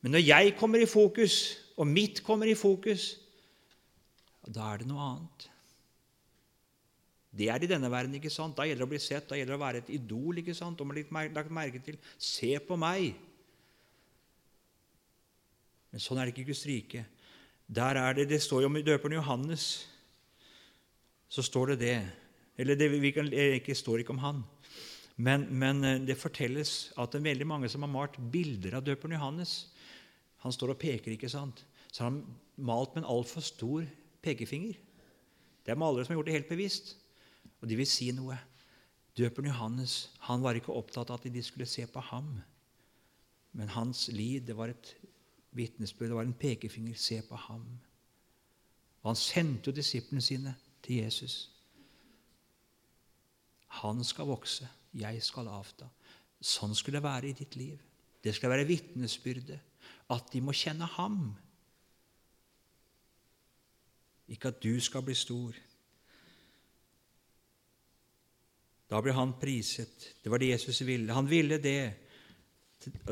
Men 0.00 0.14
når 0.14 0.22
jeg 0.22 0.54
kommer 0.60 0.80
i 0.80 0.88
fokus, 0.88 1.56
og 1.76 1.88
mitt 1.90 2.22
kommer 2.24 2.46
i 2.46 2.54
fokus, 2.56 3.16
da 4.46 4.70
er 4.72 4.82
det 4.82 4.88
noe 4.88 5.02
annet. 5.02 5.48
Det 7.36 7.48
er 7.52 7.60
i 7.60 7.68
denne 7.68 7.90
verden. 7.92 8.14
ikke 8.16 8.32
sant? 8.32 8.56
Da 8.56 8.64
gjelder 8.64 8.84
det 8.84 8.88
å 8.88 8.92
bli 8.94 9.00
sett, 9.02 9.26
da 9.28 9.36
gjelder 9.36 9.52
det 9.52 9.58
å 9.58 9.64
være 9.64 9.80
et 9.82 9.90
idol. 9.98 10.38
ikke 10.40 10.54
sant? 10.56 10.80
Om 10.80 10.94
litt 10.96 11.10
lagt 11.12 11.52
merke 11.52 11.82
til. 11.84 11.98
Se 12.16 12.54
på 12.64 12.78
meg! 12.80 13.12
Men 15.90 16.02
sånn 16.02 16.18
er 16.20 16.28
det 16.28 16.34
ikke 16.34 16.46
i 16.46 16.50
Guds 16.52 16.64
rike. 16.68 17.04
Der 17.66 17.98
er 18.00 18.14
det, 18.14 18.28
Det 18.28 18.40
står 18.42 18.62
jo 18.62 18.70
om 18.70 18.78
døperen 18.78 19.18
Johannes. 19.18 19.88
Så 21.28 21.42
står 21.42 21.74
det 21.74 21.78
det. 21.80 21.98
Eller 22.56 22.78
det 22.78 22.88
vi 22.92 23.12
kan, 23.12 23.28
ikke 23.32 23.76
står 23.76 24.02
ikke 24.02 24.14
om 24.16 24.22
han. 24.24 24.42
Men, 25.16 25.46
men, 25.50 25.84
eh, 25.84 26.00
det 26.04 26.18
fortelles 26.20 26.92
at 27.00 27.12
det 27.12 27.20
er 27.20 27.30
veldig 27.30 27.46
mange 27.48 27.68
som 27.72 27.84
har 27.84 27.92
malt 27.92 28.18
bilder 28.32 28.76
av 28.76 28.84
døperen 28.84 29.16
Johannes. 29.16 29.68
Han 30.44 30.52
står 30.52 30.74
og 30.74 30.80
peker, 30.80 31.14
ikke 31.14 31.32
sant? 31.32 31.64
Så 31.90 32.04
har 32.04 32.10
han 32.10 32.24
malt 32.56 32.94
med 32.94 33.04
en 33.04 33.10
altfor 33.16 33.44
stor 33.44 33.86
pekefinger. 34.24 34.76
Det 35.64 35.72
er 35.72 35.80
malere 35.80 36.04
som 36.04 36.12
har 36.12 36.20
gjort 36.20 36.28
det 36.28 36.36
helt 36.36 36.52
bevisst. 36.52 36.96
Og 37.60 37.68
de 37.68 37.78
vil 37.80 37.88
si 37.88 38.10
noe. 38.12 38.36
Døperen 39.16 39.48
Johannes 39.48 40.10
han 40.28 40.44
var 40.44 40.58
ikke 40.58 40.76
opptatt 40.76 41.10
av 41.10 41.22
at 41.22 41.32
de 41.32 41.42
skulle 41.42 41.68
se 41.68 41.86
på 41.88 42.02
ham. 42.12 42.36
Men 43.56 43.72
hans 43.72 44.08
liv 44.12 44.44
det 44.44 44.56
var 44.56 44.68
et 44.68 44.92
vitnesbyrd, 45.56 46.10
det 46.12 46.18
var 46.18 46.28
en 46.28 46.36
pekefinger. 46.36 46.94
Se 47.00 47.22
på 47.24 47.38
ham. 47.48 47.64
Og 49.00 49.14
han 49.14 49.16
sendte 49.16 49.70
jo 49.70 49.76
disiplene 49.76 50.20
sine 50.20 50.52
til 50.84 51.00
Jesus. 51.06 51.55
Han 53.82 54.04
skal 54.04 54.28
vokse, 54.30 54.68
jeg 54.96 55.22
skal 55.24 55.48
avta. 55.52 55.88
Sånn 56.40 56.74
skulle 56.76 57.00
det 57.00 57.08
være 57.08 57.30
i 57.30 57.36
ditt 57.36 57.56
liv. 57.58 57.80
Det 58.22 58.34
skal 58.34 58.52
være 58.52 58.68
vitnesbyrdet. 58.68 59.58
At 60.12 60.30
de 60.32 60.42
må 60.42 60.54
kjenne 60.56 60.86
ham. 60.96 61.18
Ikke 64.32 64.50
at 64.50 64.62
du 64.62 64.74
skal 64.82 65.04
bli 65.06 65.14
stor. 65.18 65.56
Da 68.90 69.00
ble 69.02 69.14
han 69.14 69.34
priset. 69.40 70.12
Det 70.22 70.30
var 70.30 70.42
det 70.42 70.52
Jesus 70.52 70.82
ville. 70.86 71.14
Han 71.14 71.28
ville 71.30 71.58
det, 71.62 71.80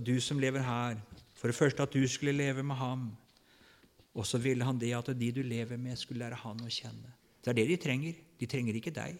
du 0.07 0.14
som 0.22 0.38
lever 0.42 0.62
her, 0.62 0.98
for 1.35 1.50
det 1.50 1.59
første 1.59 1.83
at 1.83 1.94
du 1.94 2.03
skulle 2.09 2.35
leve 2.35 2.62
med 2.62 2.79
ham, 2.79 3.09
og 4.14 4.27
så 4.27 4.38
ville 4.38 4.64
han 4.64 4.79
det 4.79 4.92
at 4.94 5.11
de 5.18 5.31
du 5.35 5.42
lever 5.42 5.77
med, 5.77 5.98
skulle 5.98 6.22
lære 6.22 6.38
han 6.44 6.62
å 6.62 6.70
kjenne. 6.70 7.11
Det 7.42 7.50
er 7.50 7.59
det 7.59 7.66
de 7.72 7.79
trenger. 7.83 8.20
De 8.38 8.46
trenger 8.46 8.79
ikke 8.79 8.94
deg, 8.94 9.18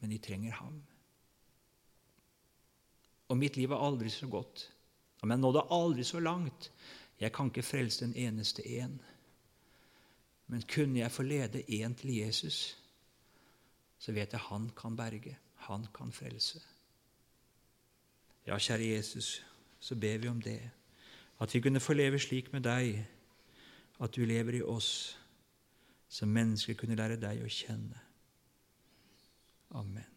men 0.00 0.10
de 0.10 0.18
trenger 0.18 0.52
ham. 0.52 0.82
Og 3.28 3.38
mitt 3.38 3.56
liv 3.56 3.70
er 3.70 3.84
aldri 3.86 4.10
så 4.10 4.26
godt. 4.26 4.66
Men 5.22 5.36
jeg 5.36 5.38
nådde 5.44 5.66
aldri 5.70 6.04
så 6.04 6.20
langt. 6.20 6.72
Jeg 7.20 7.32
kan 7.32 7.46
ikke 7.46 7.62
frelse 7.62 8.04
den 8.04 8.16
eneste 8.16 8.66
en. 8.66 9.00
Men 10.46 10.62
kunne 10.74 10.98
jeg 10.98 11.12
få 11.12 11.22
lede 11.22 11.62
én 11.62 11.94
til 11.94 12.16
Jesus, 12.16 12.78
så 13.98 14.12
vet 14.12 14.32
jeg 14.32 14.40
han 14.40 14.70
kan 14.76 14.96
berge 14.96 15.36
han 15.60 15.86
kan 15.94 16.12
frelse. 16.12 16.60
Ja, 18.46 18.58
kjære 18.58 18.96
Jesus, 18.96 19.44
så 19.80 19.94
ber 19.94 20.18
vi 20.18 20.28
om 20.28 20.42
det, 20.42 20.70
at 21.40 21.54
vi 21.54 21.60
kunne 21.60 21.80
få 21.80 21.92
leve 21.92 22.18
slik 22.18 22.52
med 22.52 22.64
deg, 22.64 23.06
at 24.00 24.16
du 24.16 24.24
lever 24.24 24.56
i 24.58 24.62
oss, 24.62 25.18
så 26.08 26.26
mennesker 26.26 26.74
kunne 26.74 26.96
lære 26.96 27.20
deg 27.20 27.44
å 27.44 27.52
kjenne. 27.52 28.00
Amen. 29.74 30.09